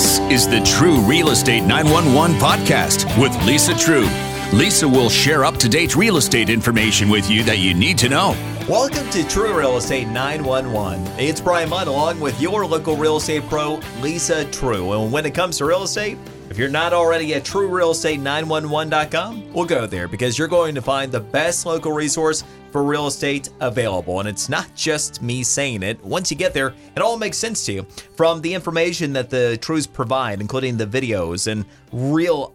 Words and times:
This 0.00 0.18
is 0.30 0.48
the 0.48 0.60
Treu 0.60 0.98
Real 1.02 1.28
Estate 1.28 1.60
911 1.60 2.38
podcast 2.38 3.04
with 3.20 3.36
Lisa 3.44 3.76
Treu. 3.76 4.08
Lisa 4.50 4.88
will 4.88 5.10
share 5.10 5.44
up 5.44 5.58
to 5.58 5.68
date 5.68 5.94
real 5.94 6.16
estate 6.16 6.48
information 6.48 7.10
with 7.10 7.30
you 7.30 7.42
that 7.42 7.58
you 7.58 7.74
need 7.74 7.98
to 7.98 8.08
know. 8.08 8.34
Welcome 8.66 9.10
to 9.10 9.28
Treu 9.28 9.54
Real 9.54 9.76
Estate 9.76 10.08
911. 10.08 11.06
It's 11.18 11.42
Brian 11.42 11.68
Mudd 11.68 11.86
along 11.86 12.18
with 12.18 12.40
your 12.40 12.64
local 12.64 12.96
real 12.96 13.18
estate 13.18 13.42
pro, 13.42 13.78
Lisa 14.00 14.46
Treu. 14.46 14.90
And 14.92 15.12
when 15.12 15.26
it 15.26 15.34
comes 15.34 15.58
to 15.58 15.66
real 15.66 15.82
estate, 15.82 16.16
if 16.50 16.58
you're 16.58 16.68
not 16.68 16.92
already 16.92 17.32
at 17.34 17.44
treurealestate911.com, 17.44 19.52
we'll 19.52 19.64
go 19.64 19.86
there 19.86 20.08
because 20.08 20.36
you're 20.36 20.48
going 20.48 20.74
to 20.74 20.82
find 20.82 21.12
the 21.12 21.20
best 21.20 21.64
local 21.64 21.92
resource 21.92 22.42
for 22.72 22.82
real 22.82 23.06
estate 23.06 23.50
available. 23.60 24.18
And 24.18 24.28
it's 24.28 24.48
not 24.48 24.74
just 24.74 25.22
me 25.22 25.44
saying 25.44 25.84
it. 25.84 26.04
Once 26.04 26.28
you 26.28 26.36
get 26.36 26.52
there, 26.52 26.74
it 26.96 27.02
all 27.02 27.16
makes 27.16 27.38
sense 27.38 27.64
to 27.66 27.72
you. 27.72 27.86
From 28.16 28.40
the 28.40 28.52
information 28.52 29.12
that 29.12 29.30
the 29.30 29.58
Treus 29.60 29.86
provide, 29.86 30.40
including 30.40 30.76
the 30.76 30.86
videos 30.86 31.46
and 31.46 31.64
real 31.92 32.52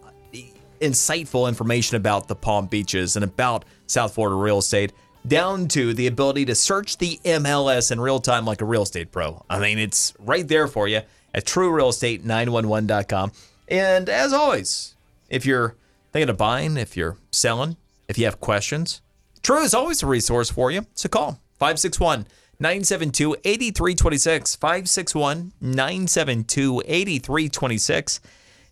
insightful 0.80 1.48
information 1.48 1.96
about 1.96 2.28
the 2.28 2.36
Palm 2.36 2.66
Beaches 2.66 3.16
and 3.16 3.24
about 3.24 3.64
South 3.86 4.14
Florida 4.14 4.36
real 4.36 4.58
estate, 4.58 4.92
down 5.26 5.68
to 5.68 5.94
the 5.94 6.06
ability 6.06 6.44
to 6.44 6.54
search 6.54 6.98
the 6.98 7.18
MLS 7.24 7.90
in 7.90 7.98
real 7.98 8.20
time 8.20 8.44
like 8.44 8.60
a 8.60 8.66
real 8.66 8.82
estate 8.82 9.10
pro. 9.10 9.42
I 9.48 9.58
mean, 9.58 9.78
it's 9.78 10.12
right 10.18 10.46
there 10.46 10.68
for 10.68 10.86
you 10.86 11.00
at 11.34 11.46
treurealestate911.com. 11.46 13.32
And 13.68 14.08
as 14.08 14.32
always, 14.32 14.94
if 15.28 15.44
you're 15.44 15.76
thinking 16.12 16.30
of 16.30 16.36
buying, 16.36 16.76
if 16.76 16.96
you're 16.96 17.16
selling, 17.30 17.76
if 18.08 18.18
you 18.18 18.24
have 18.24 18.40
questions, 18.40 19.00
Treu 19.42 19.62
is 19.62 19.74
always 19.74 20.02
a 20.02 20.06
resource 20.06 20.50
for 20.50 20.70
you. 20.70 20.86
So 20.94 21.08
call 21.08 21.40
561 21.58 22.26
972 22.58 23.36
8326. 23.44 24.56
561 24.56 25.52
972 25.60 26.82
8326. 26.84 28.20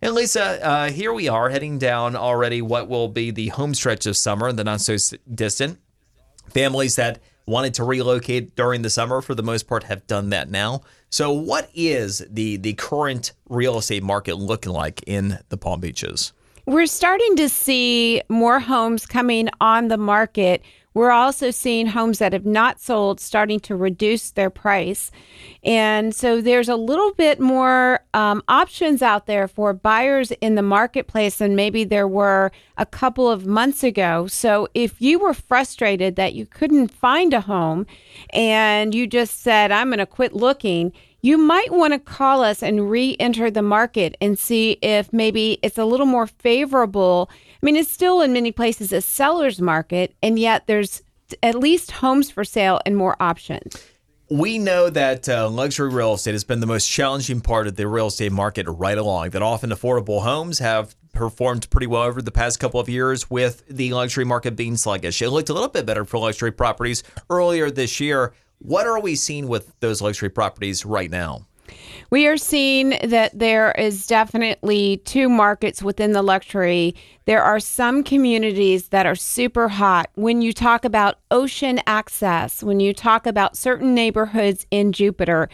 And 0.02 0.14
Lisa, 0.14 0.66
uh, 0.66 0.90
here 0.90 1.12
we 1.12 1.28
are 1.28 1.48
heading 1.50 1.78
down 1.78 2.14
already 2.14 2.60
what 2.60 2.88
will 2.88 3.08
be 3.08 3.30
the 3.30 3.48
home 3.48 3.74
stretch 3.74 4.06
of 4.06 4.16
summer, 4.16 4.52
the 4.52 4.64
not 4.64 4.80
so 4.80 4.96
distant. 5.32 5.78
Families 6.50 6.96
that 6.96 7.20
wanted 7.46 7.74
to 7.74 7.84
relocate 7.84 8.54
during 8.54 8.82
the 8.82 8.90
summer, 8.90 9.22
for 9.22 9.34
the 9.34 9.42
most 9.42 9.66
part, 9.66 9.84
have 9.84 10.06
done 10.06 10.30
that 10.30 10.50
now. 10.50 10.82
So, 11.14 11.30
what 11.30 11.70
is 11.76 12.26
the 12.28 12.56
the 12.56 12.72
current 12.72 13.34
real 13.48 13.78
estate 13.78 14.02
market 14.02 14.34
looking 14.34 14.72
like 14.72 15.00
in 15.06 15.38
the 15.48 15.56
Palm 15.56 15.78
Beaches? 15.78 16.32
We're 16.66 16.88
starting 16.88 17.36
to 17.36 17.48
see 17.48 18.20
more 18.28 18.58
homes 18.58 19.06
coming 19.06 19.48
on 19.60 19.86
the 19.86 19.96
market 19.96 20.60
we're 20.94 21.10
also 21.10 21.50
seeing 21.50 21.88
homes 21.88 22.18
that 22.20 22.32
have 22.32 22.46
not 22.46 22.80
sold 22.80 23.20
starting 23.20 23.58
to 23.60 23.74
reduce 23.74 24.30
their 24.30 24.48
price. 24.48 25.10
And 25.64 26.14
so 26.14 26.40
there's 26.40 26.68
a 26.68 26.76
little 26.76 27.12
bit 27.14 27.40
more 27.40 28.00
um, 28.14 28.42
options 28.46 29.02
out 29.02 29.26
there 29.26 29.48
for 29.48 29.72
buyers 29.72 30.30
in 30.40 30.54
the 30.54 30.62
marketplace 30.62 31.38
than 31.38 31.56
maybe 31.56 31.82
there 31.82 32.08
were 32.08 32.52
a 32.78 32.86
couple 32.86 33.28
of 33.28 33.44
months 33.44 33.82
ago. 33.82 34.28
So 34.28 34.68
if 34.72 35.02
you 35.02 35.18
were 35.18 35.34
frustrated 35.34 36.14
that 36.16 36.34
you 36.34 36.46
couldn't 36.46 36.88
find 36.88 37.34
a 37.34 37.40
home 37.40 37.86
and 38.30 38.94
you 38.94 39.08
just 39.08 39.40
said, 39.42 39.72
I'm 39.72 39.88
going 39.88 39.98
to 39.98 40.06
quit 40.06 40.32
looking, 40.32 40.92
you 41.24 41.38
might 41.38 41.72
want 41.72 41.92
to 41.92 41.98
call 41.98 42.42
us 42.42 42.62
and 42.62 42.90
re 42.90 43.16
enter 43.18 43.50
the 43.50 43.62
market 43.62 44.16
and 44.20 44.38
see 44.38 44.72
if 44.82 45.12
maybe 45.12 45.58
it's 45.62 45.78
a 45.78 45.84
little 45.84 46.06
more 46.06 46.26
favorable 46.26 47.30
I 47.64 47.64
mean, 47.64 47.76
it's 47.76 47.90
still 47.90 48.20
in 48.20 48.34
many 48.34 48.52
places 48.52 48.92
a 48.92 49.00
seller's 49.00 49.58
market, 49.58 50.14
and 50.22 50.38
yet 50.38 50.66
there's 50.66 51.02
at 51.42 51.54
least 51.54 51.92
homes 51.92 52.30
for 52.30 52.44
sale 52.44 52.78
and 52.84 52.94
more 52.94 53.16
options. 53.20 53.82
We 54.28 54.58
know 54.58 54.90
that 54.90 55.30
uh, 55.30 55.48
luxury 55.48 55.88
real 55.88 56.12
estate 56.12 56.32
has 56.32 56.44
been 56.44 56.60
the 56.60 56.66
most 56.66 56.86
challenging 56.86 57.40
part 57.40 57.66
of 57.66 57.76
the 57.76 57.88
real 57.88 58.08
estate 58.08 58.32
market 58.32 58.66
right 58.68 58.98
along, 58.98 59.30
that 59.30 59.40
often 59.40 59.70
affordable 59.70 60.22
homes 60.22 60.58
have 60.58 60.94
performed 61.14 61.70
pretty 61.70 61.86
well 61.86 62.02
over 62.02 62.20
the 62.20 62.30
past 62.30 62.60
couple 62.60 62.80
of 62.80 62.90
years 62.90 63.30
with 63.30 63.66
the 63.66 63.94
luxury 63.94 64.26
market 64.26 64.56
being 64.56 64.76
sluggish. 64.76 65.22
It 65.22 65.30
looked 65.30 65.48
a 65.48 65.54
little 65.54 65.70
bit 65.70 65.86
better 65.86 66.04
for 66.04 66.18
luxury 66.18 66.52
properties 66.52 67.02
earlier 67.30 67.70
this 67.70 67.98
year. 67.98 68.34
What 68.58 68.86
are 68.86 69.00
we 69.00 69.14
seeing 69.14 69.48
with 69.48 69.72
those 69.80 70.00
luxury 70.00 70.30
properties 70.30 70.84
right 70.84 71.10
now? 71.10 71.46
We 72.10 72.26
are 72.26 72.36
seeing 72.36 72.98
that 73.02 73.36
there 73.38 73.72
is 73.72 74.06
definitely 74.06 74.98
two 74.98 75.28
markets 75.28 75.82
within 75.82 76.12
the 76.12 76.22
luxury. 76.22 76.94
There 77.24 77.42
are 77.42 77.58
some 77.58 78.04
communities 78.04 78.88
that 78.88 79.06
are 79.06 79.14
super 79.14 79.68
hot. 79.68 80.10
When 80.14 80.42
you 80.42 80.52
talk 80.52 80.84
about 80.84 81.18
ocean 81.30 81.80
access, 81.86 82.62
when 82.62 82.80
you 82.80 82.92
talk 82.92 83.26
about 83.26 83.56
certain 83.56 83.94
neighborhoods 83.94 84.66
in 84.70 84.92
Jupiter, 84.92 85.48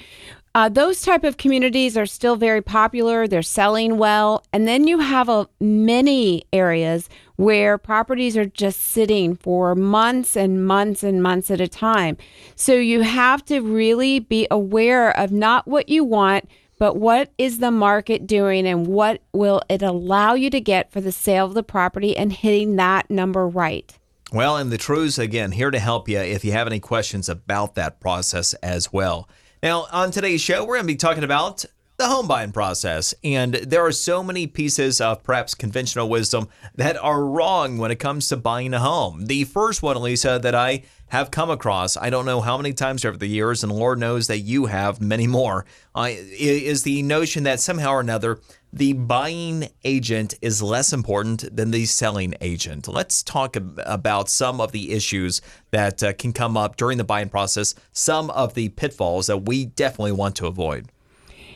uh, 0.55 0.69
those 0.69 1.03
type 1.03 1.23
of 1.23 1.37
communities 1.37 1.97
are 1.97 2.07
still 2.07 2.35
very 2.35 2.61
popular. 2.61 3.29
They're 3.29 3.43
selling 3.43 3.99
well, 3.99 4.45
and 4.53 4.67
then 4.67 4.89
you 4.89 4.99
have 4.99 5.29
a 5.29 5.49
many 5.61 6.43
areas 6.53 7.09
where 7.37 7.79
properties 7.79 8.37
are 8.37 8.45
just 8.45 8.81
sitting 8.81 9.37
for 9.37 9.75
months 9.75 10.37
and 10.37 10.67
months 10.67 11.05
and 11.05 11.23
months 11.23 11.51
at 11.51 11.61
a 11.61 11.69
time. 11.69 12.17
So 12.57 12.75
you 12.75 13.03
have 13.03 13.45
to 13.47 13.61
really 13.61 14.19
be 14.19 14.49
aware 14.51 15.17
of 15.17 15.31
not 15.31 15.69
what 15.69 15.89
you 15.89 16.03
want, 16.03 16.49
but 16.79 16.97
what 16.97 17.31
is 17.39 17.59
the 17.59 17.71
market 17.71 18.27
doing 18.27 18.67
and 18.67 18.87
what 18.87 19.23
will 19.33 19.63
it 19.69 19.83
allow 19.83 20.35
you 20.35 20.51
to 20.51 20.61
get 20.61 20.91
for 20.91 21.01
the 21.01 21.13
sale 21.13 21.47
of 21.47 21.55
the 21.55 21.63
property 21.63 22.17
and 22.17 22.33
hitting 22.33 22.77
that 22.77 23.09
number 23.09 23.47
right. 23.47 23.97
Well, 24.33 24.57
and 24.57 24.71
the 24.71 24.79
Treus 24.79 25.19
again 25.19 25.53
here 25.53 25.71
to 25.71 25.79
help 25.79 26.09
you 26.09 26.19
if 26.19 26.45
you 26.45 26.53
have 26.53 26.67
any 26.67 26.81
questions 26.81 27.29
about 27.29 27.75
that 27.77 28.01
process 28.01 28.55
as 28.55 28.93
well. 28.93 29.29
Now, 29.63 29.87
on 29.93 30.11
today's 30.11 30.41
show, 30.41 30.65
we're 30.65 30.77
going 30.77 30.87
to 30.87 30.93
be 30.93 30.97
talking 30.97 31.23
about 31.23 31.67
the 32.01 32.09
home 32.09 32.27
buying 32.27 32.51
process. 32.51 33.15
And 33.23 33.55
there 33.55 33.85
are 33.85 33.93
so 33.93 34.23
many 34.23 34.47
pieces 34.47 35.01
of 35.01 35.23
perhaps 35.23 35.55
conventional 35.55 36.09
wisdom 36.09 36.49
that 36.75 36.97
are 36.97 37.23
wrong 37.23 37.77
when 37.77 37.91
it 37.91 37.97
comes 37.97 38.29
to 38.29 38.39
buying 38.39 38.73
a 38.73 38.81
home. 38.81 39.27
The 39.27 39.45
first 39.45 39.83
one, 39.83 40.01
Lisa, 40.01 40.41
that 40.43 40.55
I 40.55 40.85
have 41.09 41.31
come 41.31 41.51
across, 41.51 41.97
I 41.99 42.09
don't 42.09 42.25
know 42.25 42.41
how 42.41 42.57
many 42.57 42.73
times 42.73 43.05
over 43.05 43.19
the 43.19 43.27
years, 43.27 43.63
and 43.63 43.71
Lord 43.71 43.99
knows 43.99 44.29
that 44.29 44.39
you 44.39 44.67
have 44.67 45.01
many 45.01 45.27
more, 45.27 45.67
uh, 45.95 46.09
is 46.09 46.85
the 46.85 47.03
notion 47.03 47.43
that 47.43 47.61
somehow 47.61 47.91
or 47.93 48.01
another 48.01 48.41
the 48.73 48.93
buying 48.93 49.69
agent 49.83 50.35
is 50.41 50.63
less 50.63 50.93
important 50.93 51.55
than 51.55 51.73
the 51.73 51.85
selling 51.87 52.35
agent. 52.41 52.87
Let's 52.87 53.25
talk 53.25 53.57
about 53.57 54.29
some 54.29 54.61
of 54.61 54.71
the 54.71 54.93
issues 54.93 55.43
that 55.73 56.03
uh, 56.05 56.13
can 56.13 56.33
come 56.33 56.57
up 56.57 56.77
during 56.77 56.97
the 56.97 57.05
buying 57.05 57.29
process, 57.29 57.75
some 57.93 58.31
of 58.31 58.55
the 58.55 58.69
pitfalls 58.69 59.27
that 59.27 59.39
we 59.39 59.67
definitely 59.67 60.13
want 60.13 60.37
to 60.37 60.47
avoid. 60.47 60.87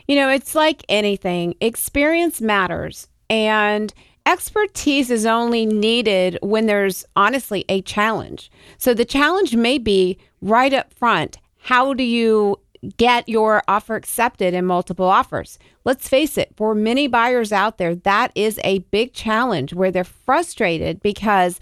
You 0.07 0.17
know, 0.17 0.29
it's 0.29 0.55
like 0.55 0.85
anything, 0.89 1.55
experience 1.61 2.41
matters. 2.41 3.09
And 3.31 3.93
expertise 4.27 5.11
is 5.11 5.27
only 5.27 5.67
needed 5.67 6.39
when 6.43 6.67
there's 6.67 7.05
honestly 7.17 7.65
a 7.69 7.83
challenge. 7.83 8.51
So 8.79 8.95
the 8.95 9.05
challenge 9.05 9.57
may 9.57 9.79
be 9.79 10.19
right 10.41 10.73
up 10.73 10.93
front. 10.93 11.39
How 11.59 11.95
do 11.95 12.03
you 12.03 12.59
get 12.97 13.29
your 13.29 13.63
offer 13.69 13.97
accepted 13.97 14.55
in 14.55 14.65
multiple 14.65 15.07
offers. 15.07 15.59
Let's 15.85 16.09
face 16.09 16.37
it, 16.39 16.53
for 16.57 16.75
many 16.75 17.07
buyers 17.07 17.53
out 17.53 17.79
there, 17.79 17.95
that 17.95 18.33
is 18.35 18.61
a 18.65 18.81
big 18.91 19.13
challenge 19.13 19.75
where 19.75 19.91
they're 19.91 20.05
frustrated 20.05 21.03
because 21.03 21.61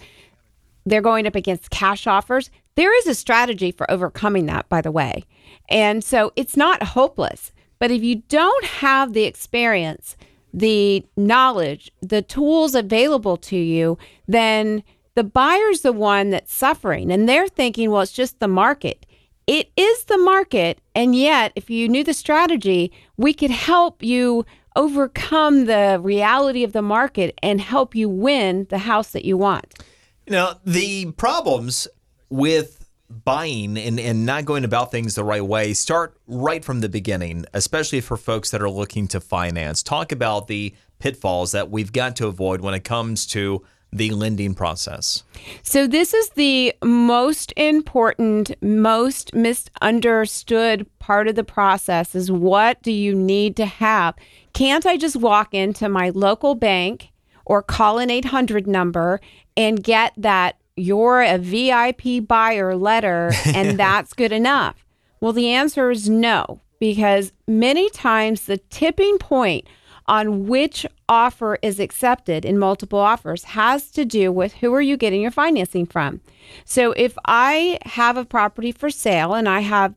they're 0.85 1.03
going 1.03 1.27
up 1.27 1.37
against 1.37 1.71
cash 1.71 2.07
offers. 2.07 2.51
There 2.75 2.97
is 2.99 3.07
a 3.07 3.15
strategy 3.15 3.71
for 3.71 3.91
overcoming 3.91 4.47
that, 4.47 4.69
by 4.69 4.81
the 4.81 4.91
way. 4.91 5.25
And 5.69 6.03
so 6.03 6.33
it's 6.37 6.57
not 6.57 6.83
hopeless. 6.83 7.52
But 7.83 7.91
if 7.91 8.05
you 8.05 8.23
don't 8.29 8.65
have 8.65 9.13
the 9.13 9.25
experience, 9.25 10.17
the 10.55 11.05
knowledge, 11.17 11.91
the 12.01 12.23
tools 12.23 12.77
available 12.77 13.37
to 13.39 13.57
you, 13.57 13.99
then 14.29 14.85
the 15.17 15.25
buyer's 15.25 15.81
the 15.81 15.93
one 15.93 16.31
that's 16.31 16.55
suffering. 16.55 17.11
And 17.11 17.29
they're 17.29 17.49
thinking, 17.49 17.91
well, 17.91 18.03
it's 18.03 18.13
just 18.13 18.39
the 18.39 18.47
market. 18.47 19.05
It 19.49 19.73
is 19.77 20.05
the 20.05 20.17
market. 20.17 20.81
And 20.95 21.17
yet, 21.17 21.51
if 21.57 21.71
you 21.71 21.89
knew 21.89 22.05
the 22.05 22.15
strategy, 22.15 22.93
we 23.17 23.35
could 23.35 23.51
help 23.51 24.01
you 24.01 24.47
overcome 24.77 25.65
the 25.65 25.99
reality 26.01 26.63
of 26.63 26.73
the 26.73 26.83
market 26.83 27.37
and 27.43 27.61
help 27.61 27.97
you 27.97 28.09
win 28.09 28.69
the 28.71 28.79
house 28.79 29.11
that 29.11 29.25
you 29.25 29.37
want. 29.37 29.83
Now, 30.29 30.61
the 30.65 31.11
problems 31.11 31.89
with 32.31 32.82
buying 33.25 33.77
and, 33.77 34.01
and 34.01 34.27
not 34.27 34.45
going 34.45 34.65
about 34.65 34.91
things 34.91 35.15
the 35.15 35.25
right 35.25 35.45
way 35.45 35.75
start 35.75 36.17
right 36.27 36.65
from 36.65 36.81
the 36.81 36.89
beginning, 36.89 37.45
especially 37.53 38.01
for 38.01 38.17
folks 38.17 38.51
that 38.51 38.63
are 38.63 38.71
looking 38.71 39.09
to 39.09 39.21
finance. 39.21 39.83
Talk 39.83 40.13
about 40.13 40.47
the 40.47 40.75
pitfalls 40.99 41.53
that 41.53 41.71
we've 41.71 41.93
got 41.93 42.17
to 42.17 42.27
avoid 42.27 42.61
when 42.61 42.75
it 42.75 42.85
comes 42.85 43.27
to 43.29 43.65
the 43.93 44.11
lending 44.11 44.55
process? 44.55 45.23
So, 45.63 45.87
this 45.87 46.15
is 46.15 46.31
the 46.31 46.75
most 46.83 47.53
important, 47.57 48.53
most 48.63 49.35
misunderstood 49.35 50.87
part 50.99 51.29
of 51.29 51.35
the 51.35 51.45
process 51.45 52.15
is 52.15 52.33
what 52.33 52.83
do 52.83 52.91
you 52.91 53.15
need 53.15 53.57
to 53.57 53.67
have? 53.67 54.15
Can't 54.55 54.87
I 54.87 54.97
just 54.97 55.17
walk 55.17 55.53
into 55.53 55.89
my 55.89 56.11
local 56.11 56.55
bank 56.55 57.11
or 57.45 57.63
call 57.63 57.99
an 57.99 58.11
800 58.11 58.67
number 58.67 59.21
and 59.57 59.83
get 59.83 60.13
that 60.17 60.57
you're 60.77 61.23
a 61.23 61.39
VIP 61.39 62.27
buyer 62.27 62.75
letter 62.75 63.33
and 63.47 63.79
that's 63.79 64.13
good 64.13 64.33
enough? 64.33 64.87
Well, 65.21 65.33
the 65.33 65.51
answer 65.51 65.91
is 65.91 66.09
no, 66.09 66.61
because 66.81 67.33
many 67.47 67.89
times 67.91 68.47
the 68.47 68.59
tipping 68.59 69.19
point 69.19 69.67
on 70.07 70.47
which 70.47 70.85
offer 71.09 71.59
is 71.63 71.79
accepted 71.79 72.45
in 72.45 72.59
multiple 72.59 72.99
offers 72.99 73.45
has 73.45 73.91
to 73.93 74.05
do 74.05 74.33
with 74.33 74.55
who 74.55 74.75
are 74.75 74.81
you 74.81 74.97
getting 74.97 75.23
your 75.23 75.31
financing 75.31 75.87
from. 75.87 76.21
So 76.65 76.93
if 76.93 77.17
I 77.25 77.79
have 77.85 78.17
a 78.17 78.25
property 78.25 78.73
for 78.73 78.91
sale 78.91 79.35
and 79.35 79.49
I 79.49 79.61
have 79.61 79.95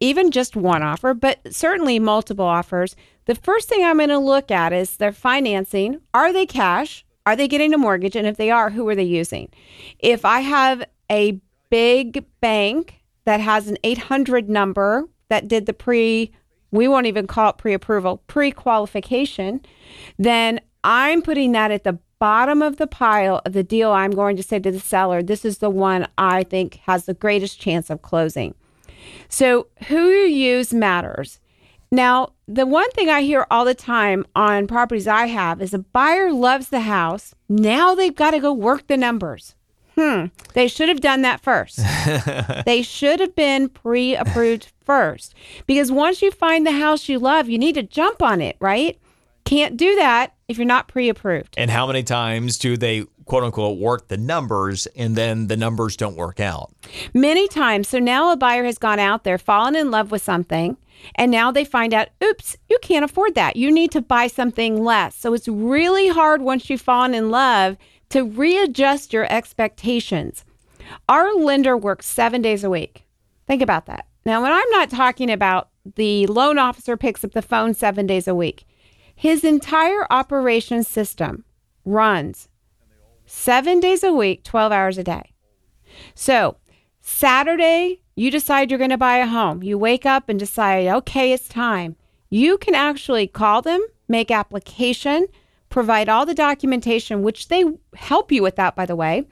even 0.00 0.30
just 0.30 0.56
one 0.56 0.82
offer, 0.82 1.14
but 1.14 1.40
certainly 1.54 1.98
multiple 1.98 2.44
offers, 2.44 2.96
the 3.26 3.34
first 3.34 3.68
thing 3.68 3.84
I'm 3.84 3.98
going 3.98 4.08
to 4.08 4.18
look 4.18 4.50
at 4.50 4.72
is 4.72 4.96
their 4.96 5.12
financing. 5.12 6.00
Are 6.12 6.32
they 6.32 6.46
cash? 6.46 7.04
Are 7.26 7.36
they 7.36 7.48
getting 7.48 7.74
a 7.74 7.78
mortgage? 7.78 8.16
And 8.16 8.26
if 8.26 8.36
they 8.36 8.50
are, 8.50 8.70
who 8.70 8.88
are 8.88 8.94
they 8.94 9.02
using? 9.04 9.48
If 9.98 10.24
I 10.24 10.40
have 10.40 10.84
a 11.10 11.40
big 11.70 12.24
bank 12.40 13.00
that 13.24 13.40
has 13.40 13.68
an 13.68 13.78
800 13.84 14.48
number 14.48 15.04
that 15.28 15.48
did 15.48 15.66
the 15.66 15.72
pre, 15.72 16.32
we 16.70 16.88
won't 16.88 17.06
even 17.06 17.26
call 17.26 17.50
it 17.50 17.58
pre 17.58 17.74
approval, 17.74 18.22
pre 18.26 18.50
qualification, 18.50 19.60
then 20.18 20.60
I'm 20.82 21.22
putting 21.22 21.52
that 21.52 21.70
at 21.70 21.84
the 21.84 21.98
bottom 22.18 22.62
of 22.62 22.76
the 22.76 22.86
pile 22.86 23.40
of 23.44 23.52
the 23.52 23.62
deal 23.62 23.90
I'm 23.90 24.10
going 24.10 24.36
to 24.36 24.42
say 24.42 24.58
to 24.58 24.70
the 24.70 24.80
seller, 24.80 25.22
this 25.22 25.44
is 25.44 25.58
the 25.58 25.70
one 25.70 26.06
I 26.18 26.44
think 26.44 26.76
has 26.84 27.06
the 27.06 27.14
greatest 27.14 27.60
chance 27.60 27.90
of 27.90 28.02
closing. 28.02 28.54
So, 29.28 29.68
who 29.88 30.08
you 30.08 30.26
use 30.26 30.74
matters. 30.74 31.40
Now, 31.92 32.32
the 32.46 32.66
one 32.66 32.90
thing 32.92 33.08
I 33.08 33.22
hear 33.22 33.46
all 33.50 33.64
the 33.64 33.74
time 33.74 34.24
on 34.36 34.66
properties 34.66 35.08
I 35.08 35.26
have 35.26 35.60
is 35.60 35.74
a 35.74 35.78
buyer 35.78 36.32
loves 36.32 36.68
the 36.68 36.80
house. 36.80 37.34
Now 37.48 37.94
they've 37.94 38.14
got 38.14 38.30
to 38.30 38.38
go 38.38 38.52
work 38.52 38.86
the 38.86 38.96
numbers. 38.96 39.54
Hmm, 39.96 40.26
they 40.54 40.68
should 40.68 40.88
have 40.88 41.00
done 41.00 41.22
that 41.22 41.40
first. 41.40 41.80
they 42.64 42.82
should 42.82 43.18
have 43.20 43.34
been 43.34 43.68
pre 43.68 44.14
approved 44.14 44.72
first. 44.84 45.34
Because 45.66 45.90
once 45.90 46.22
you 46.22 46.30
find 46.30 46.64
the 46.64 46.72
house 46.72 47.08
you 47.08 47.18
love, 47.18 47.48
you 47.48 47.58
need 47.58 47.74
to 47.74 47.82
jump 47.82 48.22
on 48.22 48.40
it, 48.40 48.56
right? 48.60 48.98
Can't 49.44 49.76
do 49.76 49.96
that 49.96 50.34
if 50.48 50.58
you're 50.58 50.66
not 50.66 50.86
pre 50.86 51.08
approved. 51.08 51.54
And 51.58 51.70
how 51.70 51.86
many 51.86 52.04
times 52.04 52.56
do 52.56 52.76
they 52.76 53.04
quote 53.24 53.42
unquote 53.42 53.78
work 53.78 54.08
the 54.08 54.16
numbers 54.16 54.86
and 54.96 55.16
then 55.16 55.48
the 55.48 55.56
numbers 55.56 55.96
don't 55.96 56.16
work 56.16 56.38
out? 56.38 56.72
Many 57.12 57.48
times. 57.48 57.88
So 57.88 57.98
now 57.98 58.30
a 58.30 58.36
buyer 58.36 58.64
has 58.64 58.78
gone 58.78 59.00
out 59.00 59.24
there, 59.24 59.38
fallen 59.38 59.74
in 59.74 59.90
love 59.90 60.12
with 60.12 60.22
something, 60.22 60.76
and 61.14 61.30
now 61.30 61.50
they 61.50 61.64
find 61.64 61.92
out, 61.94 62.08
oops, 62.22 62.56
you 62.68 62.78
can't 62.82 63.04
afford 63.04 63.34
that. 63.34 63.56
You 63.56 63.70
need 63.70 63.90
to 63.92 64.00
buy 64.00 64.26
something 64.26 64.82
less. 64.82 65.16
So 65.16 65.34
it's 65.34 65.48
really 65.48 66.08
hard 66.08 66.42
once 66.42 66.68
you've 66.68 66.80
fallen 66.80 67.14
in 67.14 67.30
love 67.30 67.76
to 68.10 68.24
readjust 68.24 69.12
your 69.12 69.30
expectations. 69.32 70.44
Our 71.08 71.34
lender 71.34 71.76
works 71.76 72.06
seven 72.06 72.42
days 72.42 72.64
a 72.64 72.70
week. 72.70 73.04
Think 73.46 73.62
about 73.62 73.86
that. 73.86 74.06
Now, 74.24 74.42
when 74.42 74.52
I'm 74.52 74.70
not 74.70 74.90
talking 74.90 75.30
about 75.30 75.68
the 75.96 76.26
loan 76.26 76.58
officer 76.58 76.96
picks 76.96 77.24
up 77.24 77.32
the 77.32 77.42
phone 77.42 77.74
seven 77.74 78.06
days 78.06 78.28
a 78.28 78.34
week, 78.34 78.66
his 79.14 79.44
entire 79.44 80.06
operation 80.10 80.84
system 80.84 81.44
runs 81.84 82.48
seven 83.26 83.80
days 83.80 84.02
a 84.02 84.12
week, 84.12 84.44
12 84.44 84.72
hours 84.72 84.98
a 84.98 85.04
day. 85.04 85.32
So, 86.14 86.56
Saturday, 87.00 88.02
you 88.20 88.30
decide 88.30 88.70
you're 88.70 88.76
going 88.76 88.90
to 88.90 88.98
buy 88.98 89.16
a 89.16 89.26
home. 89.26 89.62
You 89.62 89.78
wake 89.78 90.04
up 90.04 90.28
and 90.28 90.38
decide, 90.38 90.86
okay, 90.86 91.32
it's 91.32 91.48
time. 91.48 91.96
You 92.28 92.58
can 92.58 92.74
actually 92.74 93.26
call 93.26 93.62
them, 93.62 93.80
make 94.08 94.30
application, 94.30 95.26
provide 95.70 96.10
all 96.10 96.26
the 96.26 96.34
documentation, 96.34 97.22
which 97.22 97.48
they 97.48 97.64
help 97.96 98.30
you 98.30 98.42
with 98.42 98.56
that, 98.56 98.76
by 98.76 98.84
the 98.84 98.94
way. 98.94 99.26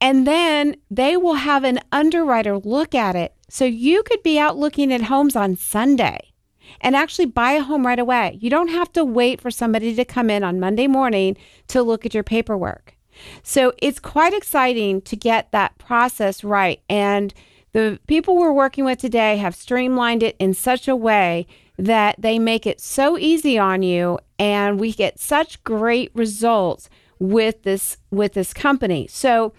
And 0.00 0.26
then 0.26 0.76
they 0.90 1.14
will 1.18 1.34
have 1.34 1.62
an 1.62 1.80
underwriter 1.92 2.56
look 2.56 2.94
at 2.94 3.16
it. 3.16 3.34
So 3.50 3.66
you 3.66 4.02
could 4.02 4.22
be 4.22 4.38
out 4.38 4.56
looking 4.56 4.94
at 4.94 5.02
homes 5.02 5.36
on 5.36 5.54
Sunday 5.54 6.32
and 6.80 6.96
actually 6.96 7.26
buy 7.26 7.52
a 7.52 7.62
home 7.62 7.86
right 7.86 7.98
away. 7.98 8.38
You 8.40 8.48
don't 8.48 8.68
have 8.68 8.90
to 8.94 9.04
wait 9.04 9.42
for 9.42 9.50
somebody 9.50 9.94
to 9.94 10.06
come 10.06 10.30
in 10.30 10.42
on 10.42 10.58
Monday 10.58 10.86
morning 10.86 11.36
to 11.68 11.82
look 11.82 12.06
at 12.06 12.14
your 12.14 12.24
paperwork. 12.24 12.96
So 13.42 13.74
it's 13.82 14.00
quite 14.00 14.32
exciting 14.32 15.02
to 15.02 15.16
get 15.16 15.52
that 15.52 15.76
process 15.76 16.42
right. 16.42 16.80
And 16.88 17.34
the 17.72 17.98
people 18.06 18.36
we're 18.36 18.52
working 18.52 18.84
with 18.84 18.98
today 18.98 19.36
have 19.38 19.54
streamlined 19.54 20.22
it 20.22 20.36
in 20.38 20.54
such 20.54 20.88
a 20.88 20.96
way 20.96 21.46
that 21.78 22.16
they 22.18 22.38
make 22.38 22.66
it 22.66 22.80
so 22.80 23.18
easy 23.18 23.58
on 23.58 23.82
you 23.82 24.18
and 24.38 24.78
we 24.78 24.92
get 24.92 25.18
such 25.18 25.62
great 25.64 26.10
results 26.14 26.88
with 27.18 27.62
this 27.62 27.96
with 28.10 28.34
this 28.34 28.52
company. 28.52 29.06
So 29.06 29.52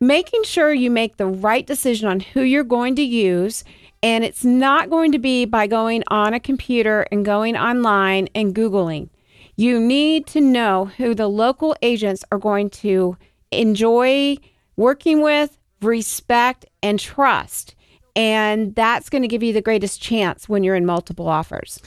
making 0.00 0.44
sure 0.44 0.72
you 0.72 0.90
make 0.90 1.16
the 1.16 1.26
right 1.26 1.66
decision 1.66 2.08
on 2.08 2.20
who 2.20 2.42
you're 2.42 2.64
going 2.64 2.94
to 2.96 3.02
use 3.02 3.64
and 4.02 4.22
it's 4.22 4.44
not 4.44 4.90
going 4.90 5.10
to 5.12 5.18
be 5.18 5.44
by 5.44 5.66
going 5.66 6.04
on 6.08 6.34
a 6.34 6.40
computer 6.40 7.06
and 7.10 7.24
going 7.24 7.56
online 7.56 8.28
and 8.34 8.54
googling. 8.54 9.08
You 9.56 9.80
need 9.80 10.28
to 10.28 10.40
know 10.40 10.84
who 10.96 11.14
the 11.14 11.28
local 11.28 11.74
agents 11.82 12.24
are 12.30 12.38
going 12.38 12.70
to 12.70 13.16
enjoy 13.50 14.36
working 14.76 15.20
with, 15.20 15.58
respect, 15.80 16.66
and 16.82 16.98
trust. 16.98 17.74
And 18.16 18.74
that's 18.74 19.08
going 19.08 19.22
to 19.22 19.28
give 19.28 19.42
you 19.42 19.52
the 19.52 19.62
greatest 19.62 20.02
chance 20.02 20.48
when 20.48 20.64
you're 20.64 20.74
in 20.74 20.86
multiple 20.86 21.28
offers. 21.28 21.80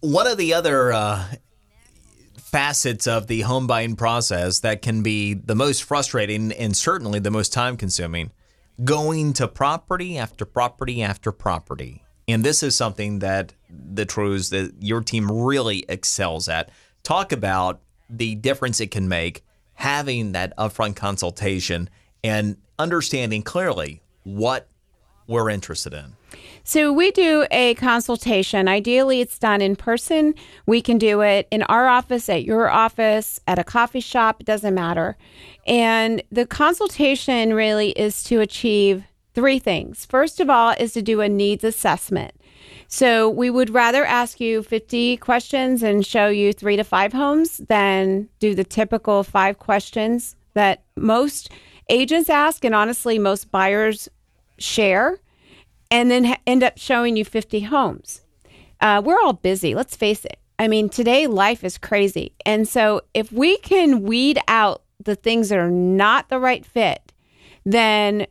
One 0.00 0.26
of 0.26 0.38
the 0.38 0.54
other 0.54 0.92
uh, 0.92 1.24
facets 2.38 3.06
of 3.06 3.26
the 3.26 3.42
home 3.42 3.66
buying 3.66 3.96
process 3.96 4.60
that 4.60 4.82
can 4.82 5.02
be 5.02 5.34
the 5.34 5.54
most 5.54 5.82
frustrating 5.82 6.52
and 6.52 6.76
certainly 6.76 7.18
the 7.18 7.30
most 7.30 7.52
time 7.52 7.76
consuming 7.76 8.30
going 8.84 9.32
to 9.34 9.46
property 9.46 10.16
after 10.16 10.44
property 10.44 11.02
after 11.02 11.32
property. 11.32 12.02
And 12.28 12.44
this 12.44 12.62
is 12.62 12.74
something 12.74 13.18
that 13.20 13.52
the 13.68 14.06
Treus 14.06 14.50
that 14.50 14.72
your 14.80 15.00
team 15.00 15.30
really 15.30 15.84
excels 15.88 16.48
at. 16.48 16.70
Talk 17.02 17.32
about 17.32 17.80
the 18.08 18.34
difference 18.36 18.80
it 18.80 18.90
can 18.90 19.08
make 19.08 19.44
having 19.74 20.32
that 20.32 20.56
upfront 20.56 20.96
consultation 20.96 21.88
and 22.22 22.56
understanding 22.78 23.42
clearly 23.42 24.02
what 24.24 24.68
we're 25.26 25.48
interested 25.48 25.94
in. 25.94 26.16
So 26.64 26.92
we 26.92 27.10
do 27.10 27.46
a 27.50 27.74
consultation. 27.74 28.68
Ideally, 28.68 29.20
it's 29.20 29.38
done 29.38 29.60
in 29.60 29.76
person. 29.76 30.34
We 30.66 30.82
can 30.82 30.98
do 30.98 31.20
it 31.22 31.48
in 31.50 31.62
our 31.64 31.88
office, 31.88 32.28
at 32.28 32.44
your 32.44 32.68
office, 32.68 33.40
at 33.46 33.58
a 33.58 33.64
coffee 33.64 34.00
shop, 34.00 34.40
it 34.40 34.46
doesn't 34.46 34.74
matter. 34.74 35.16
And 35.66 36.22
the 36.30 36.46
consultation 36.46 37.54
really 37.54 37.90
is 37.90 38.22
to 38.24 38.40
achieve 38.40 39.04
three 39.34 39.58
things. 39.58 40.04
First 40.04 40.40
of 40.40 40.50
all, 40.50 40.74
is 40.78 40.92
to 40.92 41.02
do 41.02 41.20
a 41.20 41.28
needs 41.28 41.64
assessment. 41.64 42.32
So 42.88 43.28
we 43.28 43.50
would 43.50 43.70
rather 43.70 44.04
ask 44.04 44.40
you 44.40 44.62
50 44.62 45.16
questions 45.18 45.82
and 45.82 46.04
show 46.04 46.28
you 46.28 46.52
three 46.52 46.76
to 46.76 46.84
five 46.84 47.12
homes 47.12 47.58
than 47.68 48.28
do 48.40 48.54
the 48.54 48.64
typical 48.64 49.22
five 49.22 49.58
questions 49.58 50.34
that 50.54 50.82
most 50.96 51.50
agents 51.90 52.30
ask 52.30 52.64
and 52.64 52.74
honestly 52.74 53.18
most 53.18 53.50
buyers 53.50 54.08
share 54.58 55.18
and 55.90 56.10
then 56.10 56.24
ha- 56.24 56.40
end 56.46 56.62
up 56.62 56.78
showing 56.78 57.16
you 57.16 57.24
50 57.24 57.60
homes. 57.60 58.22
Uh, 58.80 59.02
we're 59.04 59.20
all 59.20 59.34
busy, 59.34 59.74
let's 59.74 59.96
face 59.96 60.24
it. 60.24 60.38
I 60.58 60.68
mean, 60.68 60.88
today 60.88 61.26
life 61.26 61.64
is 61.64 61.78
crazy. 61.78 62.32
And 62.46 62.68
so 62.68 63.02
if 63.14 63.32
we 63.32 63.58
can 63.58 64.02
weed 64.02 64.38
out 64.48 64.82
the 65.02 65.16
things 65.16 65.48
that 65.48 65.58
are 65.58 65.70
not 65.70 66.28
the 66.28 66.38
right 66.38 66.64
fit, 66.64 67.12
then 67.64 68.26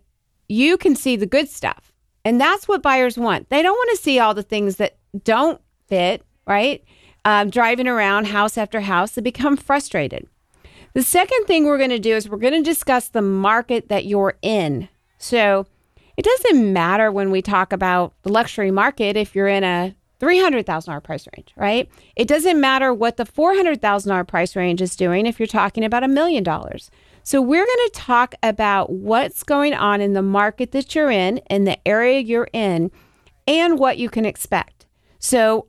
you 0.47 0.77
can 0.77 0.95
see 0.95 1.15
the 1.15 1.25
good 1.25 1.49
stuff 1.49 1.89
and 2.25 2.39
that's 2.39 2.67
what 2.67 2.81
buyers 2.81 3.17
want. 3.17 3.49
They 3.49 3.61
don't 3.61 3.75
want 3.75 3.89
to 3.91 4.03
see 4.03 4.19
all 4.19 4.33
the 4.33 4.43
things 4.43 4.75
that 4.75 4.97
don't 5.23 5.61
fit, 5.87 6.23
right? 6.45 6.83
Um, 7.25 7.49
driving 7.49 7.87
around 7.87 8.27
house 8.27 8.57
after 8.57 8.81
house, 8.81 9.11
they 9.11 9.21
become 9.21 9.57
frustrated. 9.57 10.27
The 10.93 11.03
second 11.03 11.45
thing 11.45 11.65
we're 11.65 11.77
going 11.77 11.89
to 11.91 11.99
do 11.99 12.15
is 12.15 12.29
we're 12.29 12.37
going 12.37 12.53
to 12.53 12.61
discuss 12.61 13.09
the 13.09 13.21
market 13.21 13.89
that 13.89 14.05
you're 14.05 14.35
in. 14.41 14.89
So 15.17 15.67
it 16.17 16.25
doesn't 16.25 16.73
matter 16.73 17.11
when 17.11 17.31
we 17.31 17.41
talk 17.41 17.71
about 17.71 18.13
the 18.23 18.31
luxury 18.31 18.71
market 18.71 19.15
if 19.15 19.35
you're 19.35 19.47
in 19.47 19.63
a 19.63 19.95
$300,000 20.19 21.03
price 21.03 21.27
range, 21.35 21.53
right? 21.55 21.89
It 22.15 22.27
doesn't 22.27 22.59
matter 22.59 22.93
what 22.93 23.17
the 23.17 23.23
$400,000 23.23 24.27
price 24.27 24.55
range 24.55 24.81
is 24.81 24.95
doing 24.95 25.25
if 25.25 25.39
you're 25.39 25.47
talking 25.47 25.83
about 25.85 26.03
a 26.03 26.09
million 26.09 26.43
dollars. 26.43 26.91
So, 27.23 27.41
we're 27.41 27.65
going 27.65 27.89
to 27.89 27.91
talk 27.93 28.35
about 28.41 28.91
what's 28.91 29.43
going 29.43 29.73
on 29.73 30.01
in 30.01 30.13
the 30.13 30.21
market 30.21 30.71
that 30.71 30.95
you're 30.95 31.11
in, 31.11 31.37
in 31.49 31.65
the 31.65 31.77
area 31.87 32.19
you're 32.19 32.49
in, 32.53 32.91
and 33.47 33.77
what 33.77 33.97
you 33.97 34.09
can 34.09 34.25
expect. 34.25 34.87
So, 35.19 35.67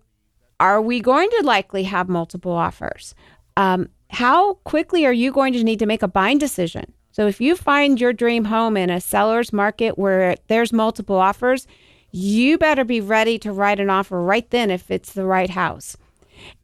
are 0.59 0.81
we 0.81 1.01
going 1.01 1.29
to 1.31 1.43
likely 1.45 1.85
have 1.85 2.09
multiple 2.09 2.53
offers? 2.53 3.15
Um, 3.57 3.89
how 4.11 4.55
quickly 4.65 5.07
are 5.07 5.13
you 5.13 5.33
going 5.33 5.53
to 5.53 5.65
need 5.65 5.79
to 5.79 5.87
make 5.87 6.03
a 6.03 6.09
buying 6.09 6.39
decision? 6.39 6.93
So, 7.13 7.27
if 7.27 7.41
you 7.41 7.57
find 7.57 8.01
your 8.01 8.13
dream 8.13 8.45
home 8.45 8.77
in 8.77 8.91
a 8.91 9.01
seller's 9.01 9.53
market 9.53 9.99
where 9.99 10.37
there's 10.49 10.73
multiple 10.73 11.17
offers, 11.17 11.67
you 12.13 12.59
better 12.59 12.85
be 12.85 13.01
ready 13.01 13.39
to 13.41 13.53
write 13.53 13.81
an 13.81 13.91
offer 13.91 14.21
right 14.21 14.49
then 14.51 14.71
if 14.71 14.91
it's 14.91 15.13
the 15.13 15.25
right 15.25 15.51
house. 15.51 15.97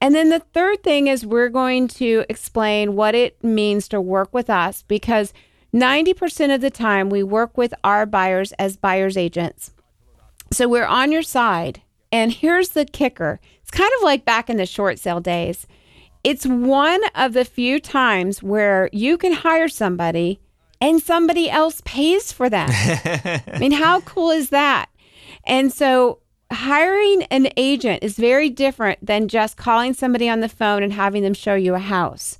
And 0.01 0.15
then 0.15 0.31
the 0.31 0.41
third 0.41 0.83
thing 0.83 1.07
is 1.07 1.27
we're 1.27 1.49
going 1.49 1.89
to 1.89 2.25
explain 2.29 2.97
what 2.97 3.15
it 3.15 3.43
means 3.45 3.89
to 3.89 4.01
work 4.01 4.33
with 4.33 4.49
us 4.49 4.83
because 4.83 5.33
90% 5.75 6.55
of 6.55 6.61
the 6.61 6.71
time 6.71 7.11
we 7.11 7.23
work 7.23 7.59
with 7.59 7.75
our 7.85 8.07
buyers 8.07 8.53
as 8.53 8.77
buyer's 8.77 9.17
agents. 9.17 9.73
So 10.53 10.69
we're 10.69 10.87
on 10.87 11.13
your 11.13 11.23
side. 11.23 11.83
And 12.13 12.33
here's 12.33 12.71
the 12.71 12.85
kicker 12.85 13.41
it's 13.63 13.71
kind 13.71 13.91
of 13.99 14.05
like 14.05 14.25
back 14.25 14.49
in 14.49 14.57
the 14.57 14.67
short 14.67 14.99
sale 14.99 15.21
days. 15.21 15.67
It's 16.27 16.45
one 16.45 17.01
of 17.15 17.35
the 17.35 17.45
few 17.45 17.79
times 17.79 18.43
where 18.43 18.91
you 18.93 19.17
can 19.17 19.33
hire 19.33 19.69
somebody 19.69 20.41
and 20.81 21.01
somebody 21.01 21.49
else 21.49 21.81
pays 21.85 22.33
for 22.33 22.51
that. 22.51 23.45
I 23.47 23.59
mean, 23.61 23.71
how 23.71 24.01
cool 24.01 24.33
is 24.33 24.51
that? 24.51 24.91
And 25.45 25.73
so 25.73 26.19
hiring 26.51 27.23
an 27.31 27.51
agent 27.57 28.03
is 28.03 28.17
very 28.17 28.51
different 28.51 29.07
than 29.07 29.29
just 29.29 29.57
calling 29.57 29.95
somebody 29.95 30.29
on 30.29 30.41
the 30.41 30.49
phone 30.49 30.83
and 30.83 30.93
having 30.93 31.23
them 31.23 31.33
show 31.33 31.55
you 31.55 31.77
a 31.77 31.79
house. 31.79 32.39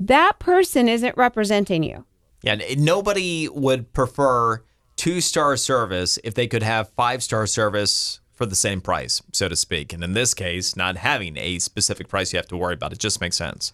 That 0.00 0.40
person 0.40 0.88
isn't 0.88 1.16
representing 1.16 1.84
you. 1.84 2.04
Yeah, 2.42 2.56
nobody 2.76 3.48
would 3.48 3.92
prefer 3.92 4.64
two 4.96 5.20
star 5.20 5.56
service 5.56 6.18
if 6.24 6.34
they 6.34 6.48
could 6.48 6.64
have 6.64 6.88
five 6.96 7.22
star 7.22 7.46
service 7.46 8.18
for 8.42 8.46
the 8.46 8.56
same 8.56 8.80
price, 8.80 9.22
so 9.32 9.48
to 9.48 9.54
speak. 9.54 9.92
And 9.92 10.02
in 10.02 10.14
this 10.14 10.34
case, 10.34 10.74
not 10.74 10.96
having 10.96 11.36
a 11.36 11.60
specific 11.60 12.08
price 12.08 12.32
you 12.32 12.38
have 12.38 12.48
to 12.48 12.56
worry 12.56 12.74
about, 12.74 12.92
it 12.92 12.98
just 12.98 13.20
makes 13.20 13.36
sense. 13.36 13.72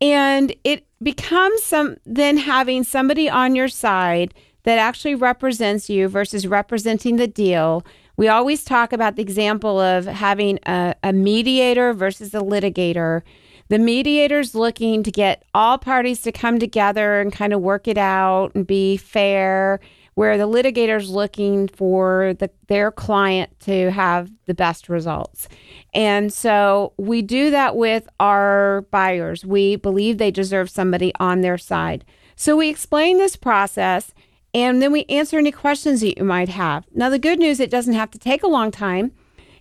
And 0.00 0.54
it 0.64 0.86
becomes 1.02 1.62
some 1.62 1.98
then 2.06 2.38
having 2.38 2.82
somebody 2.82 3.28
on 3.28 3.54
your 3.54 3.68
side 3.68 4.32
that 4.62 4.78
actually 4.78 5.16
represents 5.16 5.90
you 5.90 6.08
versus 6.08 6.46
representing 6.46 7.16
the 7.16 7.26
deal. 7.26 7.84
We 8.16 8.28
always 8.28 8.64
talk 8.64 8.94
about 8.94 9.16
the 9.16 9.22
example 9.22 9.78
of 9.78 10.06
having 10.06 10.60
a, 10.64 10.94
a 11.02 11.12
mediator 11.12 11.92
versus 11.92 12.32
a 12.32 12.38
litigator. 12.38 13.20
The 13.68 13.78
mediator's 13.78 14.54
looking 14.54 15.02
to 15.02 15.10
get 15.10 15.44
all 15.52 15.76
parties 15.76 16.22
to 16.22 16.32
come 16.32 16.58
together 16.58 17.20
and 17.20 17.30
kind 17.30 17.52
of 17.52 17.60
work 17.60 17.86
it 17.86 17.98
out 17.98 18.54
and 18.54 18.66
be 18.66 18.96
fair 18.96 19.78
where 20.16 20.38
the 20.38 20.48
litigator's 20.48 21.10
looking 21.10 21.68
for 21.68 22.34
the, 22.38 22.50
their 22.68 22.90
client 22.90 23.50
to 23.60 23.90
have 23.90 24.30
the 24.46 24.54
best 24.54 24.88
results. 24.88 25.46
And 25.92 26.32
so 26.32 26.94
we 26.96 27.20
do 27.20 27.50
that 27.50 27.76
with 27.76 28.08
our 28.18 28.86
buyers. 28.90 29.44
We 29.44 29.76
believe 29.76 30.16
they 30.16 30.30
deserve 30.30 30.70
somebody 30.70 31.12
on 31.20 31.42
their 31.42 31.58
side. 31.58 32.02
So 32.34 32.56
we 32.56 32.70
explain 32.70 33.18
this 33.18 33.36
process 33.36 34.14
and 34.54 34.80
then 34.80 34.90
we 34.90 35.04
answer 35.04 35.36
any 35.36 35.52
questions 35.52 36.00
that 36.00 36.16
you 36.16 36.24
might 36.24 36.48
have. 36.48 36.86
Now, 36.94 37.10
the 37.10 37.18
good 37.18 37.38
news, 37.38 37.60
it 37.60 37.70
doesn't 37.70 37.92
have 37.92 38.10
to 38.12 38.18
take 38.18 38.42
a 38.42 38.48
long 38.48 38.70
time. 38.70 39.12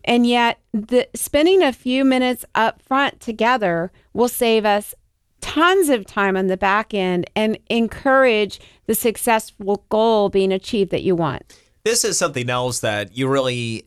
And 0.06 0.26
yet, 0.26 0.62
the, 0.72 1.10
spending 1.14 1.64
a 1.64 1.74
few 1.74 2.06
minutes 2.06 2.46
up 2.56 2.82
front 2.82 3.20
together 3.20 3.92
will 4.14 4.30
save 4.30 4.64
us 4.64 4.96
tons 5.42 5.90
of 5.90 6.06
time 6.06 6.38
on 6.38 6.48
the 6.48 6.56
back 6.56 6.94
end 6.94 7.30
and 7.36 7.58
encourage 7.70 8.62
the 8.86 8.96
successful 8.96 9.86
goal 9.90 10.30
being 10.30 10.52
achieved 10.52 10.92
that 10.92 11.04
you 11.04 11.16
want. 11.16 11.60
This 11.84 12.04
is 12.04 12.18
something 12.18 12.50
else 12.50 12.80
that 12.80 13.16
you 13.16 13.28
really 13.28 13.86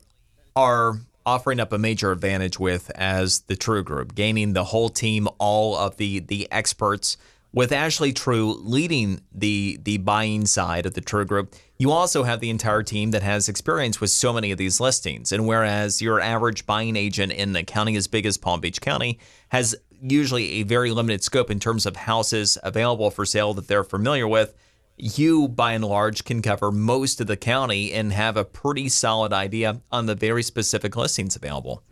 are 0.55 0.99
offering 1.26 1.61
up 1.61 1.73
a 1.73 1.78
major 1.78 2.11
advantage 2.11 2.59
with 2.59 2.90
as 2.95 3.40
the 3.40 3.57
Treu 3.57 3.83
Group, 3.83 4.14
gaining 4.14 4.55
the 4.55 4.64
whole 4.64 4.88
team, 4.88 5.28
all 5.38 5.76
of 5.76 5.97
the 5.97 6.21
the 6.21 6.50
experts. 6.50 7.17
With 7.52 7.73
Ashley 7.73 8.12
Treu 8.12 8.52
leading 8.52 9.21
the 9.33 9.78
the 9.83 9.99
buying 9.99 10.47
side 10.47 10.87
of 10.87 10.95
the 10.95 11.00
Treu 11.00 11.25
Group, 11.25 11.55
you 11.78 11.90
also 11.90 12.25
have 12.25 12.40
the 12.40 12.50
entire 12.50 12.83
team 12.83 13.11
that 13.12 13.23
has 13.23 13.49
experience 13.49 14.00
with 14.00 14.11
so 14.11 14.33
many 14.33 14.50
of 14.52 14.59
these 14.59 14.81
listings. 14.81 15.33
And 15.33 15.47
whereas 15.47 16.02
your 16.02 16.21
average 16.21 16.67
buying 16.67 16.97
agent 16.97 17.33
in 17.33 17.55
a 17.57 17.64
county 17.64 17.97
as 17.97 18.07
big 18.07 18.26
as 18.26 18.37
Palm 18.37 18.61
Beach 18.61 18.81
County 18.81 19.19
has 19.49 19.75
usually 20.00 20.61
a 20.61 20.62
very 20.62 20.90
limited 20.90 21.23
scope 21.23 21.50
in 21.50 21.59
terms 21.59 21.87
of 21.87 21.97
houses 21.97 22.59
available 22.62 23.11
for 23.11 23.25
sale 23.25 23.55
that 23.55 23.69
they're 23.69 23.85
familiar 23.85 24.28
with. 24.28 24.55
You, 24.99 25.49
by 25.49 25.73
and 25.73 25.85
large, 25.85 26.25
can 26.25 26.43
cover 26.43 26.71
most 26.71 27.21
of 27.21 27.26
the 27.26 27.37
county 27.37 27.93
and 27.93 28.12
have 28.12 28.37
a 28.37 28.45
pretty 28.45 28.88
solid 28.88 29.33
idea 29.33 29.81
on 29.93 30.07
the 30.07 30.14
very 30.14 30.43
specific 30.43 30.97
listings 30.97 31.37
available. 31.37 31.83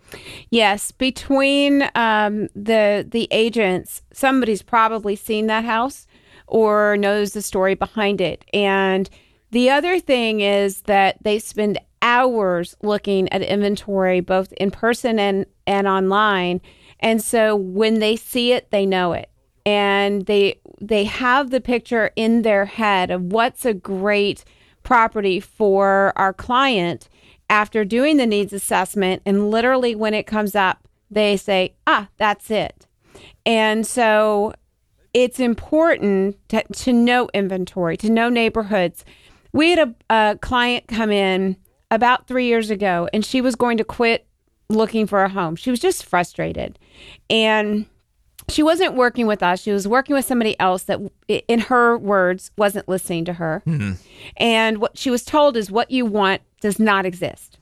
Yes, 0.50 0.92
between 0.92 1.88
um, 1.94 2.48
the 2.54 3.06
the 3.08 3.28
agents, 3.30 4.02
somebody's 4.12 4.62
probably 4.62 5.16
seen 5.16 5.46
that 5.46 5.64
house 5.64 6.06
or 6.46 6.96
knows 6.96 7.32
the 7.32 7.42
story 7.42 7.75
behind 7.75 8.20
it. 8.20 8.44
And 8.52 9.10
the 9.50 9.70
other 9.70 9.98
thing 10.00 10.40
is 10.40 10.82
that 10.82 11.18
they 11.22 11.38
spend 11.38 11.78
hours 12.02 12.76
looking 12.82 13.32
at 13.32 13.42
inventory, 13.42 14.20
both 14.20 14.52
in 14.52 14.70
person 14.70 15.18
and 15.18 15.46
and 15.66 15.88
online 15.88 16.60
and 17.00 17.22
so 17.22 17.54
when 17.54 17.98
they 17.98 18.16
see 18.16 18.52
it, 18.52 18.70
they 18.70 18.86
know 18.86 19.12
it. 19.12 19.30
And 19.64 20.26
they 20.26 20.60
they 20.80 21.04
have 21.04 21.50
the 21.50 21.61
picture 21.61 22.11
in 22.16 22.42
their 22.42 22.64
head 22.66 23.11
of 23.11 23.23
what's 23.33 23.64
a 23.64 23.75
great 23.75 24.45
property 24.83 25.40
for 25.40 26.12
our 26.16 26.33
client 26.33 27.09
after 27.49 27.85
doing 27.85 28.16
the 28.16 28.26
needs 28.26 28.52
assessment 28.52 29.23
and 29.25 29.50
literally 29.50 29.95
when 29.95 30.14
it 30.14 30.26
comes 30.26 30.54
up, 30.54 30.88
they 31.11 31.37
say, 31.37 31.75
"Ah, 31.87 32.09
that's 32.18 32.50
it." 32.50 32.87
And 33.45 33.87
so 33.87 34.52
it's 35.14 35.40
important 35.40 36.37
to, 36.49 36.62
to 36.64 36.92
know 36.92 37.28
inventory, 37.33 37.97
to 37.99 38.11
know 38.11 38.28
neighborhoods. 38.28 39.04
We 39.52 39.71
had 39.71 39.95
a, 40.11 40.14
a 40.14 40.38
client 40.38 40.88
come 40.88 41.11
in 41.11 41.56
about 41.90 42.26
three 42.26 42.47
years 42.47 42.71
ago, 42.71 43.09
and 43.14 43.25
she 43.25 43.40
was 43.40 43.54
going 43.54 43.78
to 43.78 43.85
quit 43.85 44.26
looking 44.68 45.06
for 45.06 45.23
a 45.23 45.28
home. 45.28 45.56
She 45.56 45.71
was 45.71 45.80
just 45.80 46.04
frustrated. 46.04 46.78
And 47.30 47.87
she 48.48 48.62
wasn't 48.62 48.94
working 48.94 49.26
with 49.26 49.42
us. 49.42 49.60
She 49.60 49.72
was 49.72 49.88
working 49.88 50.14
with 50.14 50.24
somebody 50.24 50.58
else 50.60 50.84
that, 50.84 51.00
in 51.28 51.60
her 51.60 51.98
words, 51.98 52.50
wasn't 52.56 52.88
listening 52.88 53.24
to 53.26 53.34
her. 53.34 53.62
Mm-hmm. 53.66 53.92
And 54.36 54.78
what 54.78 54.96
she 54.96 55.10
was 55.10 55.24
told 55.24 55.56
is 55.56 55.70
what 55.70 55.90
you 55.90 56.06
want 56.06 56.42
does 56.60 56.78
not 56.78 57.06
exist. 57.06 57.58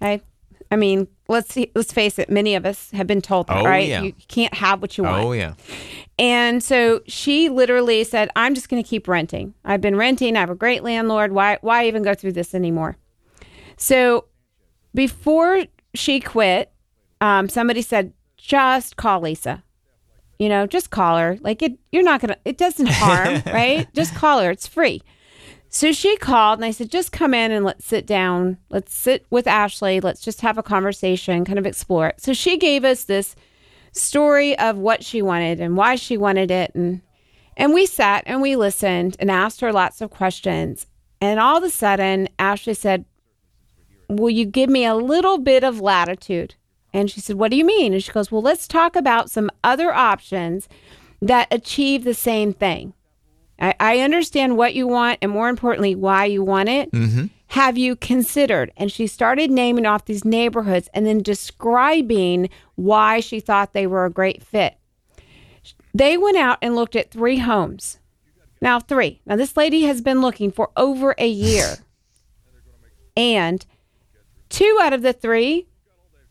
Okay. 0.00 0.22
I 0.70 0.76
mean, 0.76 1.06
let's 1.28 1.52
see, 1.52 1.70
let's 1.74 1.92
face 1.92 2.18
it. 2.18 2.30
Many 2.30 2.54
of 2.54 2.66
us 2.66 2.90
have 2.92 3.06
been 3.06 3.20
told 3.20 3.46
that, 3.46 3.58
oh, 3.58 3.64
right? 3.64 3.86
Yeah. 3.86 4.02
You 4.02 4.12
can't 4.28 4.54
have 4.54 4.80
what 4.82 4.96
you 4.98 5.04
want. 5.04 5.24
Oh 5.24 5.32
yeah. 5.32 5.54
And 6.18 6.62
so 6.62 7.02
she 7.06 7.48
literally 7.48 8.02
said, 8.02 8.30
"I'm 8.34 8.54
just 8.54 8.68
going 8.68 8.82
to 8.82 8.88
keep 8.88 9.06
renting. 9.06 9.54
I've 9.64 9.80
been 9.80 9.96
renting. 9.96 10.36
I 10.36 10.40
have 10.40 10.50
a 10.50 10.54
great 10.54 10.82
landlord. 10.82 11.32
Why? 11.32 11.58
Why 11.60 11.86
even 11.86 12.02
go 12.02 12.14
through 12.14 12.32
this 12.32 12.54
anymore?" 12.54 12.96
So 13.76 14.26
before 14.94 15.64
she 15.94 16.20
quit, 16.20 16.72
um, 17.20 17.48
somebody 17.48 17.82
said, 17.82 18.12
just 18.36 18.96
call 18.96 19.20
Lisa. 19.20 19.62
You 20.38 20.48
know, 20.48 20.66
just 20.66 20.90
call 20.90 21.16
her. 21.18 21.38
Like 21.40 21.62
it, 21.62 21.78
you're 21.92 22.02
not 22.02 22.20
gonna. 22.20 22.36
It 22.44 22.58
doesn't 22.58 22.88
harm, 22.88 23.42
right? 23.46 23.86
Just 23.94 24.14
call 24.14 24.40
her. 24.40 24.50
It's 24.50 24.66
free. 24.66 25.02
So 25.74 25.90
she 25.90 26.16
called 26.18 26.60
and 26.60 26.64
I 26.64 26.70
said, 26.70 26.88
just 26.88 27.10
come 27.10 27.34
in 27.34 27.50
and 27.50 27.64
let's 27.64 27.84
sit 27.84 28.06
down. 28.06 28.58
Let's 28.70 28.94
sit 28.94 29.26
with 29.30 29.48
Ashley. 29.48 29.98
Let's 29.98 30.20
just 30.20 30.40
have 30.42 30.56
a 30.56 30.62
conversation, 30.62 31.44
kind 31.44 31.58
of 31.58 31.66
explore 31.66 32.06
it. 32.06 32.20
So 32.20 32.32
she 32.32 32.56
gave 32.56 32.84
us 32.84 33.02
this 33.02 33.34
story 33.90 34.56
of 34.60 34.78
what 34.78 35.02
she 35.02 35.20
wanted 35.20 35.60
and 35.60 35.76
why 35.76 35.96
she 35.96 36.16
wanted 36.16 36.52
it. 36.52 36.72
And, 36.76 37.02
and 37.56 37.74
we 37.74 37.86
sat 37.86 38.22
and 38.24 38.40
we 38.40 38.54
listened 38.54 39.16
and 39.18 39.32
asked 39.32 39.62
her 39.62 39.72
lots 39.72 40.00
of 40.00 40.10
questions. 40.10 40.86
And 41.20 41.40
all 41.40 41.56
of 41.56 41.64
a 41.64 41.70
sudden, 41.70 42.28
Ashley 42.38 42.74
said, 42.74 43.04
Will 44.08 44.30
you 44.30 44.44
give 44.44 44.70
me 44.70 44.84
a 44.84 44.94
little 44.94 45.38
bit 45.38 45.64
of 45.64 45.80
latitude? 45.80 46.54
And 46.94 47.10
she 47.10 47.20
said, 47.20 47.36
What 47.36 47.50
do 47.50 47.56
you 47.58 47.64
mean? 47.66 47.92
And 47.92 48.02
she 48.02 48.12
goes, 48.12 48.32
Well, 48.32 48.40
let's 48.40 48.66
talk 48.66 48.96
about 48.96 49.30
some 49.30 49.50
other 49.62 49.92
options 49.92 50.68
that 51.20 51.48
achieve 51.50 52.04
the 52.04 52.14
same 52.14 52.54
thing. 52.54 52.94
I, 53.58 53.74
I 53.80 53.98
understand 54.00 54.56
what 54.56 54.74
you 54.74 54.86
want 54.86 55.18
and 55.20 55.32
more 55.32 55.48
importantly, 55.48 55.94
why 55.94 56.24
you 56.26 56.42
want 56.42 56.68
it. 56.68 56.90
Mm-hmm. 56.92 57.26
Have 57.48 57.76
you 57.76 57.96
considered? 57.96 58.72
And 58.76 58.90
she 58.90 59.06
started 59.06 59.50
naming 59.50 59.86
off 59.86 60.06
these 60.06 60.24
neighborhoods 60.24 60.88
and 60.94 61.06
then 61.06 61.22
describing 61.22 62.48
why 62.76 63.20
she 63.20 63.40
thought 63.40 63.72
they 63.72 63.86
were 63.86 64.04
a 64.04 64.10
great 64.10 64.42
fit. 64.42 64.76
They 65.92 66.16
went 66.16 66.36
out 66.36 66.58
and 66.62 66.74
looked 66.74 66.96
at 66.96 67.10
three 67.10 67.38
homes. 67.38 67.98
Now, 68.60 68.80
three. 68.80 69.20
Now, 69.26 69.36
this 69.36 69.56
lady 69.56 69.82
has 69.82 70.00
been 70.00 70.20
looking 70.20 70.50
for 70.50 70.70
over 70.76 71.14
a 71.18 71.28
year. 71.28 71.76
and 73.16 73.64
two 74.48 74.78
out 74.82 74.92
of 74.92 75.02
the 75.02 75.12
three, 75.12 75.68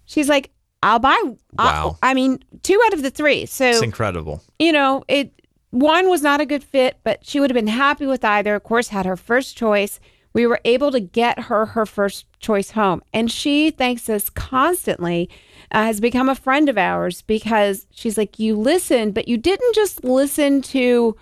she's 0.06 0.28
like, 0.28 0.52
I'll 0.84 1.00
buy. 1.00 1.18
Wow. 1.54 1.98
I, 2.04 2.12
I 2.12 2.14
mean, 2.14 2.44
two 2.62 2.80
out 2.86 2.94
of 2.94 3.02
the 3.02 3.10
three. 3.10 3.46
So 3.46 3.66
it's 3.66 3.82
incredible. 3.82 4.44
You 4.60 4.74
know, 4.74 5.04
it 5.08 5.32
one 5.72 6.10
was 6.10 6.22
not 6.22 6.42
a 6.42 6.46
good 6.46 6.64
fit, 6.64 6.98
but 7.04 7.26
she 7.26 7.40
would 7.40 7.50
have 7.50 7.56
been 7.56 7.68
happy 7.68 8.06
with 8.06 8.24
either. 8.24 8.54
Of 8.56 8.64
course, 8.64 8.90
had 8.90 9.06
her 9.06 9.18
first 9.18 9.58
choice. 9.58 10.00
We 10.34 10.46
were 10.46 10.60
able 10.66 10.92
to 10.92 11.00
get 11.00 11.40
her 11.42 11.68
her 11.68 11.86
first 11.86 12.26
choice 12.40 12.72
home, 12.72 13.02
and 13.14 13.32
she 13.32 13.72
thanks 13.72 14.10
us 14.10 14.30
constantly. 14.30 15.30
Uh, 15.72 15.86
has 15.86 16.00
become 16.00 16.30
a 16.30 16.36
friend 16.36 16.70
of 16.70 16.78
ours 16.78 17.24
because 17.24 17.88
she's 17.90 18.16
like, 18.16 18.38
you 18.38 18.56
listened, 18.56 19.16
but 19.16 19.28
you 19.28 19.38
didn't 19.38 19.74
just 19.74 20.04
listen 20.04 20.62
to 20.62 21.16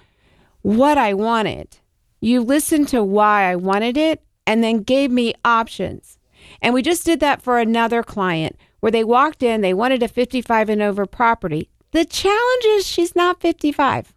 what 0.62 0.98
I 0.98 1.14
wanted. 1.14 1.78
You 2.20 2.42
listened 2.42 2.90
to 2.90 3.02
why 3.02 3.50
I 3.50 3.56
wanted 3.56 3.96
it, 3.96 4.22
and 4.46 4.62
then 4.62 4.84
gave 4.84 5.10
me 5.10 5.36
options. 5.46 6.18
And 6.62 6.74
we 6.74 6.82
just 6.82 7.06
did 7.06 7.22
that 7.22 7.42
for 7.42 7.60
another 7.60 8.04
client 8.04 8.58
where 8.82 8.92
they 8.92 9.04
walked 9.04 9.42
in, 9.42 9.62
they 9.62 9.74
wanted 9.74 10.04
a 10.04 10.08
55 10.08 10.70
and 10.70 10.82
over 10.82 11.06
property. 11.06 11.70
The 11.92 12.04
challenge 12.06 12.66
is 12.66 12.86
she's 12.86 13.16
not 13.16 13.40
55. 13.40 14.14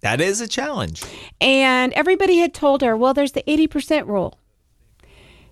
That 0.00 0.20
is 0.20 0.40
a 0.40 0.48
challenge. 0.48 1.02
And 1.40 1.92
everybody 1.92 2.38
had 2.38 2.54
told 2.54 2.82
her, 2.82 2.96
well, 2.96 3.12
there's 3.12 3.32
the 3.32 3.42
80% 3.42 4.06
rule. 4.06 4.38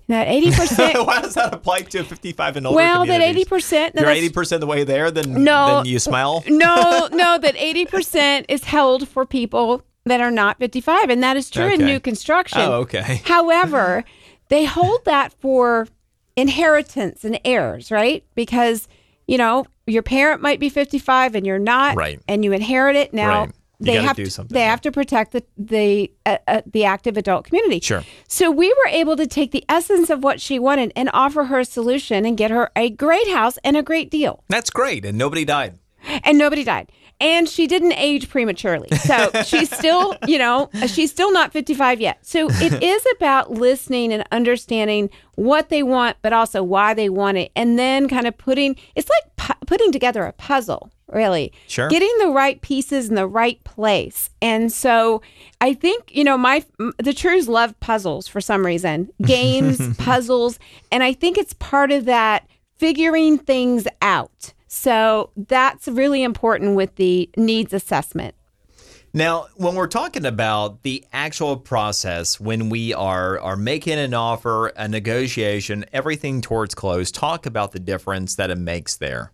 That 0.09 0.29
80%. 0.29 1.07
Why 1.07 1.21
does 1.21 1.35
that 1.35 1.53
apply 1.53 1.81
to 1.83 2.05
55 2.05 2.57
and 2.57 2.67
older 2.67 2.77
well, 2.77 3.05
that 3.07 3.21
80%. 3.21 3.95
no, 3.95 4.03
You're 4.03 4.31
80% 4.31 4.61
the 4.61 4.67
way 4.67 4.85
there, 4.85 5.11
then, 5.11 5.43
No. 5.43 5.79
then 5.79 5.87
you 5.87 5.99
smile? 5.99 6.45
no, 6.49 7.09
no, 7.11 7.39
that 7.39 7.57
80% 7.57 8.45
is 8.49 8.65
held 8.65 9.09
for 9.09 9.27
people 9.27 9.83
that 10.05 10.21
are 10.21 10.31
not 10.31 10.59
55. 10.59 11.11
And 11.11 11.23
that 11.25 11.37
is 11.37 11.51
true 11.51 11.73
in 11.73 11.85
new 11.85 11.99
construction. 11.99 12.61
Oh, 12.61 12.75
okay. 12.83 13.23
However, 13.25 14.05
they 14.49 14.65
hold 14.65 15.05
that 15.07 15.33
for 15.41 15.89
inheritance 16.37 17.25
and 17.25 17.41
heirs, 17.45 17.91
right? 17.91 18.25
Because, 18.35 18.89
you 19.27 19.39
know, 19.39 19.67
your 19.87 20.03
parent 20.03 20.43
might 20.43 20.61
be 20.61 20.69
55 20.69 21.35
and 21.35 21.47
you're 21.47 21.59
not, 21.59 21.97
Right. 21.97 22.21
and 22.29 22.45
you 22.45 22.53
inherit 22.53 22.97
it. 22.97 23.13
Now, 23.13 23.41
Right. 23.47 23.53
They 23.79 23.97
have 23.97 24.17
do 24.17 24.25
to, 24.25 24.31
something, 24.31 24.55
they 24.55 24.61
yeah. 24.61 24.71
have 24.71 24.81
to 24.81 24.91
protect 24.91 25.33
the 25.33 25.45
the 25.59 26.11
uh, 26.25 26.39
uh, 26.49 26.63
the 26.65 26.87
active 26.87 27.19
adult 27.19 27.45
community. 27.45 27.79
Sure. 27.81 28.03
So 28.27 28.51
we 28.51 28.69
were 28.69 28.89
able 28.89 29.17
to 29.17 29.27
take 29.27 29.51
the 29.51 29.67
essence 29.69 30.09
of 30.09 30.25
what 30.25 30.41
she 30.41 30.59
wanted 30.59 30.95
and 30.97 31.11
offer 31.13 31.45
her 31.45 31.59
a 31.61 31.65
solution 31.67 32.25
and 32.25 32.39
get 32.39 32.51
her 32.51 32.71
a 32.75 32.89
great 32.89 33.29
house 33.29 33.59
and 33.63 33.77
a 33.77 33.83
great 33.83 34.11
deal 34.11 34.43
That's 34.49 34.71
great. 34.71 35.05
And 35.05 35.19
nobody 35.19 35.45
died. 35.45 35.79
And 36.25 36.39
nobody 36.39 36.65
died. 36.65 36.91
And 37.19 37.49
she 37.49 37.67
didn't 37.67 37.95
age 37.95 38.29
prematurely. 38.29 38.89
So 38.99 39.31
she's 39.45 39.75
still, 39.75 40.15
you 40.27 40.39
know, 40.39 40.69
she's 40.87 41.11
still 41.11 41.33
not 41.33 41.53
55 41.53 42.01
yet. 42.01 42.19
So 42.27 42.49
it 42.51 42.83
is 42.83 43.07
about 43.17 43.53
listening 43.53 44.13
and 44.13 44.23
understanding 44.31 45.09
what 45.35 45.71
they 45.71 45.83
want, 45.83 46.19
but 46.21 46.33
also 46.33 46.63
why 46.63 46.93
they 46.93 47.09
want 47.09 47.39
it. 47.39 47.53
And 47.57 47.79
then 47.79 48.09
kind 48.09 48.27
of 48.27 48.37
putting, 48.37 48.77
it's 48.95 49.09
like 49.09 49.37
pu- 49.37 49.67
putting 49.67 49.93
together 49.93 50.25
a 50.25 50.33
puzzle, 50.33 50.91
really. 51.11 51.53
Sure. 51.69 51.89
Getting 51.89 52.15
the 52.19 52.29
right 52.29 52.61
pieces 52.61 53.09
in 53.09 53.15
the 53.15 53.27
right 53.27 53.63
place. 53.65 54.29
And 54.43 54.71
so 54.71 55.23
I 55.63 55.73
think, 55.73 56.15
you 56.15 56.23
know, 56.25 56.37
my, 56.37 56.65
the 56.99 57.15
Treus 57.15 57.49
love 57.49 57.79
puzzles 57.81 58.29
for 58.29 58.43
some 58.43 58.65
reason, 58.65 59.11
games, 59.23 59.97
puzzles. 59.97 60.59
And 60.93 61.03
I 61.03 61.15
think 61.15 61.39
it's 61.39 61.55
part 61.55 61.93
of 61.93 62.05
that 62.05 62.47
figuring 62.77 63.39
things 63.39 63.87
out. 64.03 64.53
So 64.67 65.31
that's 65.37 65.89
really 65.89 66.23
important 66.23 66.77
with 66.77 66.97
the 66.97 67.31
needs 67.37 67.73
assessment. 67.73 68.35
Now, 69.17 69.47
when 69.57 69.75
we're 69.75 69.87
talking 69.87 70.27
about 70.27 70.83
the 70.83 71.03
actual 71.13 71.57
process, 71.57 72.39
when 72.39 72.69
we 72.69 72.93
are 72.93 73.41
are 73.41 73.57
making 73.57 73.99
an 73.99 74.13
offer, 74.13 74.69
a 74.69 74.89
negotiation, 74.89 75.87
everything 75.93 76.43
towards 76.43 76.75
close, 76.75 77.11
talk 77.11 77.47
about 77.47 77.73
the 77.73 77.79
difference 77.79 78.35
that 78.35 78.51
it 78.51 78.59
makes 78.59 78.97
there. 78.97 79.33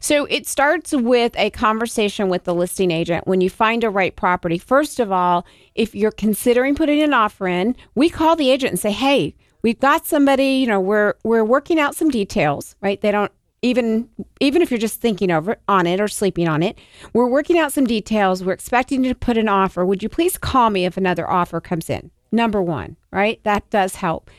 So 0.00 0.24
it 0.30 0.46
starts 0.46 0.94
with 0.94 1.36
a 1.36 1.50
conversation 1.50 2.30
with 2.30 2.44
the 2.44 2.54
listing 2.54 2.90
agent 2.90 3.26
when 3.26 3.42
you 3.42 3.50
find 3.50 3.84
a 3.84 3.90
right 3.90 4.16
property. 4.16 4.56
First 4.56 4.98
of 4.98 5.12
all, 5.12 5.44
if 5.74 5.94
you're 5.94 6.10
considering 6.10 6.74
putting 6.74 7.02
an 7.02 7.12
offer 7.12 7.46
in, 7.46 7.76
we 7.94 8.08
call 8.08 8.34
the 8.34 8.50
agent 8.50 8.70
and 8.70 8.80
say, 8.80 8.92
"Hey, 8.92 9.34
we've 9.62 9.78
got 9.78 10.06
somebody, 10.06 10.52
you 10.52 10.66
know, 10.66 10.80
we're 10.80 11.14
we're 11.22 11.44
working 11.44 11.78
out 11.78 11.94
some 11.94 12.08
details, 12.08 12.76
right? 12.80 13.00
They 13.00 13.10
don't 13.10 13.32
even 13.62 14.08
even 14.40 14.62
if 14.62 14.70
you're 14.70 14.78
just 14.78 15.00
thinking 15.00 15.30
over 15.30 15.56
on 15.68 15.86
it 15.86 16.00
or 16.00 16.08
sleeping 16.08 16.48
on 16.48 16.62
it, 16.62 16.78
we're 17.12 17.26
working 17.26 17.58
out 17.58 17.72
some 17.72 17.86
details. 17.86 18.44
We're 18.44 18.52
expecting 18.52 19.04
you 19.04 19.12
to 19.12 19.18
put 19.18 19.36
an 19.36 19.48
offer. 19.48 19.84
Would 19.84 20.02
you 20.02 20.08
please 20.08 20.38
call 20.38 20.70
me 20.70 20.84
if 20.84 20.96
another 20.96 21.28
offer 21.28 21.60
comes 21.60 21.90
in?" 21.90 22.10
Number 22.30 22.60
1, 22.60 22.96
right? 23.10 23.40
That 23.44 23.68
does 23.70 23.96
help. 23.96 24.30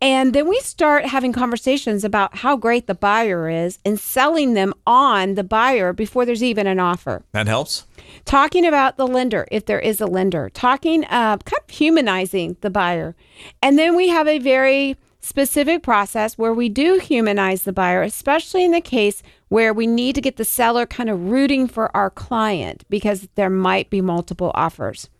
And 0.00 0.32
then 0.32 0.48
we 0.48 0.58
start 0.60 1.04
having 1.04 1.34
conversations 1.34 2.02
about 2.02 2.36
how 2.38 2.56
great 2.56 2.86
the 2.86 2.94
buyer 2.94 3.50
is 3.50 3.78
and 3.84 4.00
selling 4.00 4.54
them 4.54 4.72
on 4.86 5.34
the 5.34 5.44
buyer 5.44 5.92
before 5.92 6.24
there's 6.24 6.42
even 6.42 6.66
an 6.66 6.80
offer. 6.80 7.24
That 7.32 7.46
helps. 7.46 7.84
Talking 8.24 8.64
about 8.64 8.96
the 8.96 9.06
lender, 9.06 9.46
if 9.50 9.66
there 9.66 9.80
is 9.80 10.00
a 10.00 10.06
lender, 10.06 10.48
talking, 10.48 11.04
uh, 11.04 11.36
kind 11.36 11.62
of 11.62 11.70
humanizing 11.70 12.56
the 12.62 12.70
buyer. 12.70 13.14
And 13.62 13.78
then 13.78 13.96
we 13.96 14.08
have 14.08 14.26
a 14.26 14.38
very 14.38 14.96
specific 15.26 15.82
process 15.82 16.38
where 16.38 16.54
we 16.54 16.68
do 16.68 16.98
humanize 16.98 17.64
the 17.64 17.72
buyer, 17.72 18.02
especially 18.02 18.64
in 18.64 18.70
the 18.70 18.80
case 18.80 19.22
where 19.48 19.74
we 19.74 19.86
need 19.86 20.14
to 20.14 20.20
get 20.20 20.36
the 20.36 20.44
seller 20.44 20.86
kind 20.86 21.10
of 21.10 21.30
rooting 21.30 21.66
for 21.66 21.94
our 21.96 22.10
client 22.10 22.84
because 22.88 23.28
there 23.34 23.50
might 23.50 23.90
be 23.90 24.00
multiple 24.00 24.52
offers. 24.54 25.10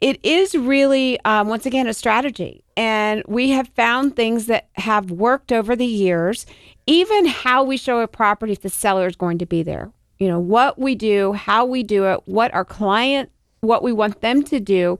It 0.00 0.18
is 0.24 0.54
really 0.54 1.18
um, 1.24 1.48
once 1.48 1.66
again 1.66 1.86
a 1.86 1.94
strategy. 1.94 2.64
And 2.76 3.22
we 3.26 3.50
have 3.50 3.68
found 3.68 4.16
things 4.16 4.46
that 4.46 4.68
have 4.74 5.10
worked 5.10 5.52
over 5.52 5.74
the 5.74 5.86
years 5.86 6.46
even 6.86 7.26
how 7.26 7.62
we 7.62 7.76
show 7.76 8.00
a 8.00 8.08
property 8.08 8.52
if 8.52 8.62
the 8.62 8.68
seller 8.68 9.06
is 9.06 9.14
going 9.14 9.38
to 9.38 9.46
be 9.46 9.62
there. 9.62 9.92
You 10.18 10.28
know 10.28 10.40
what 10.40 10.78
we 10.78 10.94
do 10.94 11.32
how 11.32 11.64
we 11.64 11.82
do 11.82 12.04
it 12.04 12.20
what 12.26 12.52
our 12.52 12.64
client 12.64 13.30
what 13.60 13.82
we 13.82 13.90
want 13.90 14.20
them 14.20 14.42
to 14.44 14.60
do 14.60 14.98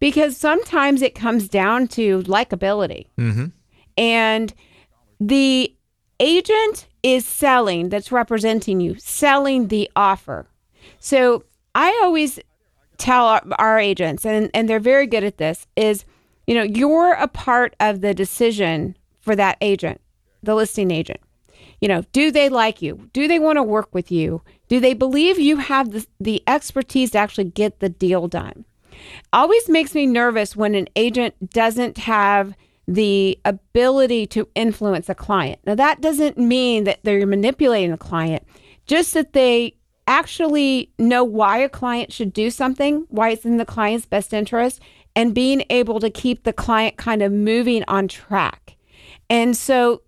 because 0.00 0.34
sometimes 0.36 1.02
it 1.02 1.14
comes 1.14 1.46
down 1.46 1.88
to 1.88 2.22
likability 2.22 3.06
and 3.96 4.52
the 5.20 5.74
agent 6.20 6.86
is 7.02 7.26
selling 7.26 7.88
that's 7.88 8.12
representing 8.12 8.80
you 8.80 8.96
selling 8.98 9.68
the 9.68 9.90
offer. 9.96 10.46
So 10.98 11.44
i 11.74 11.98
always 12.02 12.38
tell 12.98 13.26
our, 13.26 13.42
our 13.58 13.78
agents 13.78 14.26
and, 14.26 14.50
and 14.52 14.68
they're 14.68 14.78
very 14.78 15.06
good 15.06 15.24
at 15.24 15.38
this 15.38 15.66
is 15.74 16.04
you 16.46 16.54
know 16.54 16.62
you're 16.62 17.14
a 17.14 17.26
part 17.26 17.74
of 17.80 18.00
the 18.00 18.14
decision 18.14 18.96
for 19.20 19.34
that 19.34 19.56
agent 19.60 20.00
the 20.42 20.54
listing 20.54 20.90
agent. 20.90 21.20
You 21.80 21.88
know 21.88 22.04
do 22.12 22.30
they 22.30 22.48
like 22.48 22.82
you? 22.82 23.08
Do 23.12 23.26
they 23.26 23.38
want 23.38 23.56
to 23.56 23.62
work 23.62 23.92
with 23.94 24.12
you? 24.12 24.42
Do 24.68 24.80
they 24.80 24.94
believe 24.94 25.38
you 25.38 25.56
have 25.56 25.90
the, 25.90 26.06
the 26.20 26.42
expertise 26.46 27.10
to 27.12 27.18
actually 27.18 27.44
get 27.44 27.80
the 27.80 27.88
deal 27.88 28.28
done? 28.28 28.64
Always 29.32 29.68
makes 29.68 29.94
me 29.94 30.06
nervous 30.06 30.54
when 30.54 30.74
an 30.74 30.88
agent 30.94 31.50
doesn't 31.50 31.98
have 31.98 32.54
the 32.94 33.38
ability 33.44 34.26
to 34.26 34.48
influence 34.54 35.08
a 35.08 35.14
client. 35.14 35.60
Now, 35.64 35.74
that 35.74 36.00
doesn't 36.00 36.36
mean 36.36 36.84
that 36.84 37.00
they're 37.02 37.26
manipulating 37.26 37.92
a 37.92 37.98
client, 37.98 38.42
just 38.86 39.14
that 39.14 39.32
they 39.32 39.76
actually 40.06 40.90
know 40.98 41.24
why 41.24 41.58
a 41.58 41.68
client 41.68 42.12
should 42.12 42.32
do 42.32 42.50
something, 42.50 43.06
why 43.08 43.30
it's 43.30 43.44
in 43.44 43.56
the 43.56 43.64
client's 43.64 44.06
best 44.06 44.32
interest, 44.32 44.80
and 45.14 45.34
being 45.34 45.64
able 45.70 46.00
to 46.00 46.10
keep 46.10 46.42
the 46.42 46.52
client 46.52 46.96
kind 46.96 47.22
of 47.22 47.32
moving 47.32 47.84
on 47.88 48.08
track. 48.08 48.76
And 49.30 49.56
so 49.56 50.02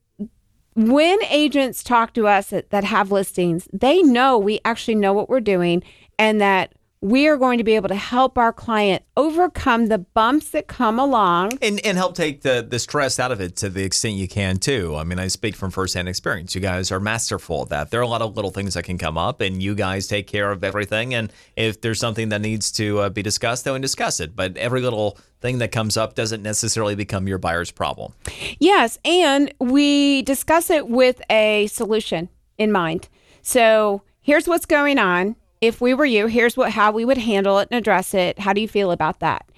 when 0.75 1.23
agents 1.25 1.83
talk 1.83 2.13
to 2.15 2.27
us 2.27 2.51
that, 2.51 2.71
that 2.71 2.85
have 2.85 3.13
listings, 3.13 3.69
they 3.73 4.03
know 4.03 4.37
we 4.37 4.61
actually 4.65 4.97
know 4.97 5.13
what 5.13 5.29
we're 5.29 5.41
doing 5.41 5.83
and 6.19 6.41
that 6.41 6.73
we 7.05 7.29
are 7.29 7.37
going 7.37 7.59
to 7.59 7.65
be 7.65 7.75
able 7.75 7.91
to 7.91 7.95
help 7.95 8.39
our 8.39 8.51
client 8.51 9.03
overcome 9.15 9.89
the 9.89 9.99
bumps 9.99 10.49
that 10.49 10.67
come 10.69 10.99
along. 10.99 11.51
And, 11.61 11.79
and 11.85 11.99
help 11.99 12.15
take 12.15 12.41
the, 12.41 12.67
the 12.67 12.79
stress 12.79 13.21
out 13.21 13.31
of 13.31 13.43
it 13.43 13.57
to 13.57 13.69
the 13.69 13.85
extent 13.85 14.15
you 14.15 14.27
can, 14.27 14.57
too. 14.57 14.97
I 14.97 15.05
mean, 15.05 15.19
I 15.19 15.29
speak 15.29 15.55
from 15.55 15.71
firsthand 15.71 16.09
experience. 16.09 16.55
You 16.55 16.63
guys 16.63 16.91
are 16.91 17.01
masterful 17.01 17.61
at 17.61 17.69
that. 17.69 17.91
There 17.91 18.01
are 18.01 18.05
a 18.05 18.09
lot 18.09 18.23
of 18.23 18.37
little 18.37 18.51
things 18.51 18.73
that 18.73 18.85
can 18.85 18.97
come 18.97 19.19
up, 19.19 19.43
and 19.43 19.63
you 19.63 19.75
guys 19.75 20.07
take 20.07 20.27
care 20.27 20.51
of 20.51 20.65
everything. 20.65 21.13
And 21.13 21.31
if 21.57 21.83
there's 21.83 22.01
something 22.01 22.31
that 22.31 22.41
needs 22.41 22.73
to 22.73 23.01
uh, 23.01 23.09
be 23.11 23.21
discussed, 23.21 23.67
then 23.67 23.75
we 23.75 23.81
discuss 23.81 24.19
it. 24.19 24.35
But 24.35 24.57
every 24.57 24.81
little 24.81 25.19
thing 25.43 25.59
that 25.59 25.73
comes 25.73 25.99
up 25.99 26.15
doesn't 26.15 26.43
necessarily 26.43 26.95
become 26.95 27.29
your 27.29 27.37
buyer's 27.37 27.71
problem. 27.71 28.15
Yes, 28.59 28.99
and 29.05 29.53
we 29.61 30.23
discuss 30.23 30.71
it 30.71 30.89
with 30.89 31.21
a 31.29 31.67
solution 31.67 32.31
in 32.57 32.73
mind. 32.73 33.11
So 33.43 34.01
here's 34.23 34.49
what's 34.49 34.65
going 34.65 34.99
on. 34.99 35.37
If 35.67 35.81
we 35.81 35.95
were 35.95 36.05
you, 36.05 36.27
here's 36.27 36.57
what 36.57 36.73
how 36.73 36.93
we 36.93 37.05
would 37.05 37.19
handle 37.19 37.59
it 37.59 37.69
and 37.71 37.79
address 37.79 38.15
it. 38.15 38.39
How 38.39 38.53
do 38.53 38.61
you 38.61 38.69
feel 38.69 38.91
about 38.91 39.21
that? 39.21 39.49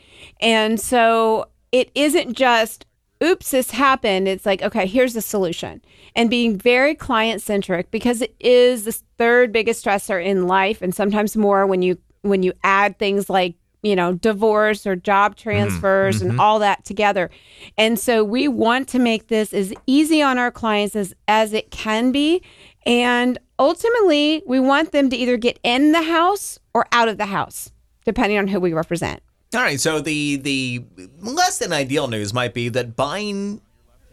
And 0.40 0.80
so 0.80 1.46
it 1.72 1.90
isn't 1.94 2.34
just 2.34 2.86
oops 3.22 3.50
this 3.50 3.70
happened. 3.70 4.28
It's 4.28 4.46
like 4.46 4.62
okay 4.62 4.86
here's 4.86 5.14
the 5.14 5.22
solution. 5.22 5.82
And 6.14 6.30
being 6.30 6.58
very 6.58 6.94
client 6.94 7.42
centric 7.42 7.90
because 7.90 8.22
it 8.22 8.34
is 8.40 8.84
the 8.84 8.92
third 9.18 9.52
biggest 9.52 9.84
stressor 9.84 10.24
in 10.24 10.46
life 10.46 10.82
and 10.82 10.94
sometimes 10.94 11.36
more 11.36 11.66
when 11.66 11.82
you 11.82 11.98
when 12.22 12.42
you 12.42 12.52
add 12.64 12.98
things 12.98 13.30
like 13.30 13.54
you 13.82 13.94
know 13.94 14.14
divorce 14.14 14.86
or 14.86 14.96
job 14.96 15.36
mm-hmm. 15.36 15.48
Mm-hmm. 15.48 15.58
transfers 15.58 16.22
and 16.22 16.40
all 16.40 16.58
that 16.58 16.84
together. 16.84 17.30
And 17.78 17.98
so 17.98 18.24
we 18.24 18.48
want 18.48 18.88
to 18.88 18.98
make 18.98 19.28
this 19.28 19.52
as 19.52 19.72
easy 19.86 20.22
on 20.22 20.38
our 20.38 20.50
clients 20.50 20.96
as 20.96 21.14
as 21.28 21.52
it 21.52 21.70
can 21.70 22.12
be 22.12 22.42
and 22.86 23.38
ultimately 23.58 24.42
we 24.46 24.58
want 24.58 24.92
them 24.92 25.10
to 25.10 25.16
either 25.16 25.36
get 25.36 25.58
in 25.62 25.92
the 25.92 26.02
house 26.02 26.58
or 26.72 26.86
out 26.92 27.08
of 27.08 27.18
the 27.18 27.26
house 27.26 27.70
depending 28.04 28.38
on 28.38 28.48
who 28.48 28.60
we 28.60 28.72
represent 28.72 29.22
All 29.54 29.60
right, 29.60 29.80
so 29.80 30.00
the 30.00 30.36
the 30.36 30.84
less 31.20 31.58
than 31.58 31.72
ideal 31.72 32.08
news 32.08 32.32
might 32.32 32.54
be 32.54 32.68
that 32.70 32.96
buying 32.96 33.60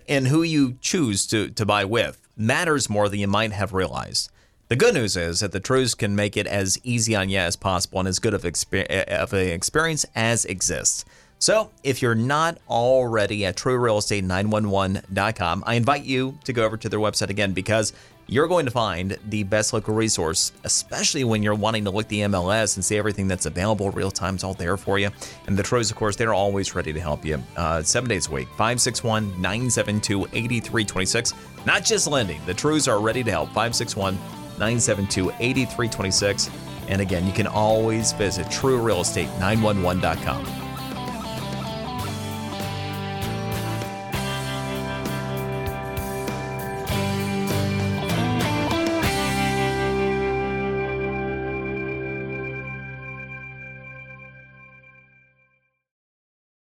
and 0.08 0.28
who 0.28 0.44
you 0.44 0.78
choose 0.82 1.26
to, 1.28 1.50
to 1.50 1.66
buy 1.66 1.86
with 1.86 2.20
matters 2.36 2.90
more 2.90 3.08
than 3.10 3.20
you 3.20 3.28
might 3.28 3.52
have 3.52 3.74
realized. 3.74 4.32
The 4.70 4.76
good 4.76 4.96
news 4.96 5.16
is 5.16 5.42
that 5.42 5.52
the 5.52 5.60
Treus 5.60 5.96
can 5.96 6.16
make 6.16 6.36
it 6.38 6.48
as 6.48 6.80
easy 6.84 7.16
on 7.16 7.30
you 7.30 7.38
as 7.38 7.56
possible 7.56 8.00
and 8.00 8.08
as 8.08 8.18
good 8.20 8.34
of, 8.34 8.42
exper- 8.44 8.88
of 9.08 9.32
an 9.34 9.50
experience 9.50 10.06
as 10.16 10.46
exists. 10.46 11.06
So, 11.38 11.70
if 11.84 12.02
you're 12.02 12.16
not 12.16 12.58
already 12.70 13.46
at 13.46 13.58
TreuRealEstate911.com, 13.58 15.64
I 15.68 15.76
invite 15.76 16.06
you 16.06 16.40
to 16.46 16.54
go 16.54 16.64
over 16.64 16.78
to 16.78 16.88
their 16.88 17.00
website 17.00 17.30
again 17.30 17.52
because 17.52 17.92
you're 18.28 18.48
going 18.48 18.66
to 18.66 18.72
find 18.72 19.18
the 19.28 19.44
best 19.44 19.74
local 19.74 19.94
resource, 19.94 20.52
especially 20.64 21.24
when 21.24 21.44
you're 21.44 21.56
wanting 21.56 21.84
to 21.86 21.92
look 21.92 22.08
the 22.08 22.22
MLS 22.22 22.76
and 22.76 22.86
see 22.86 22.98
everything 22.98 23.28
that's 23.28 23.46
available 23.46 23.92
real 23.92 24.12
time 24.12 24.36
is 24.36 24.44
all 24.44 24.54
there 24.54 24.78
for 24.78 24.98
you. 24.98 25.10
And 25.48 25.58
the 25.58 25.64
Treus, 25.64 25.92
of 25.92 25.98
course, 25.98 26.16
they're 26.16 26.34
always 26.34 26.76
ready 26.76 26.94
to 26.94 27.00
help 27.00 27.26
you 27.26 27.42
uh, 27.58 27.84
seven 27.84 28.10
days 28.10 28.28
a 28.28 28.32
week, 28.32 28.48
561 28.50 29.42
972 29.42 30.26
8326. 30.34 31.34
Not 31.66 31.84
just 31.84 32.08
lending, 32.08 32.42
the 32.46 32.54
Treus 32.54 32.88
are 32.88 33.00
ready 33.00 33.24
to 33.24 33.32
help, 33.32 33.48
561 33.50 34.16
972 34.16 35.30
8326. 35.40 36.50
And 36.88 37.02
again, 37.02 37.26
you 37.26 37.34
can 37.34 37.48
always 37.48 38.12
visit 38.14 38.46
treurealestate911.com. 38.48 40.63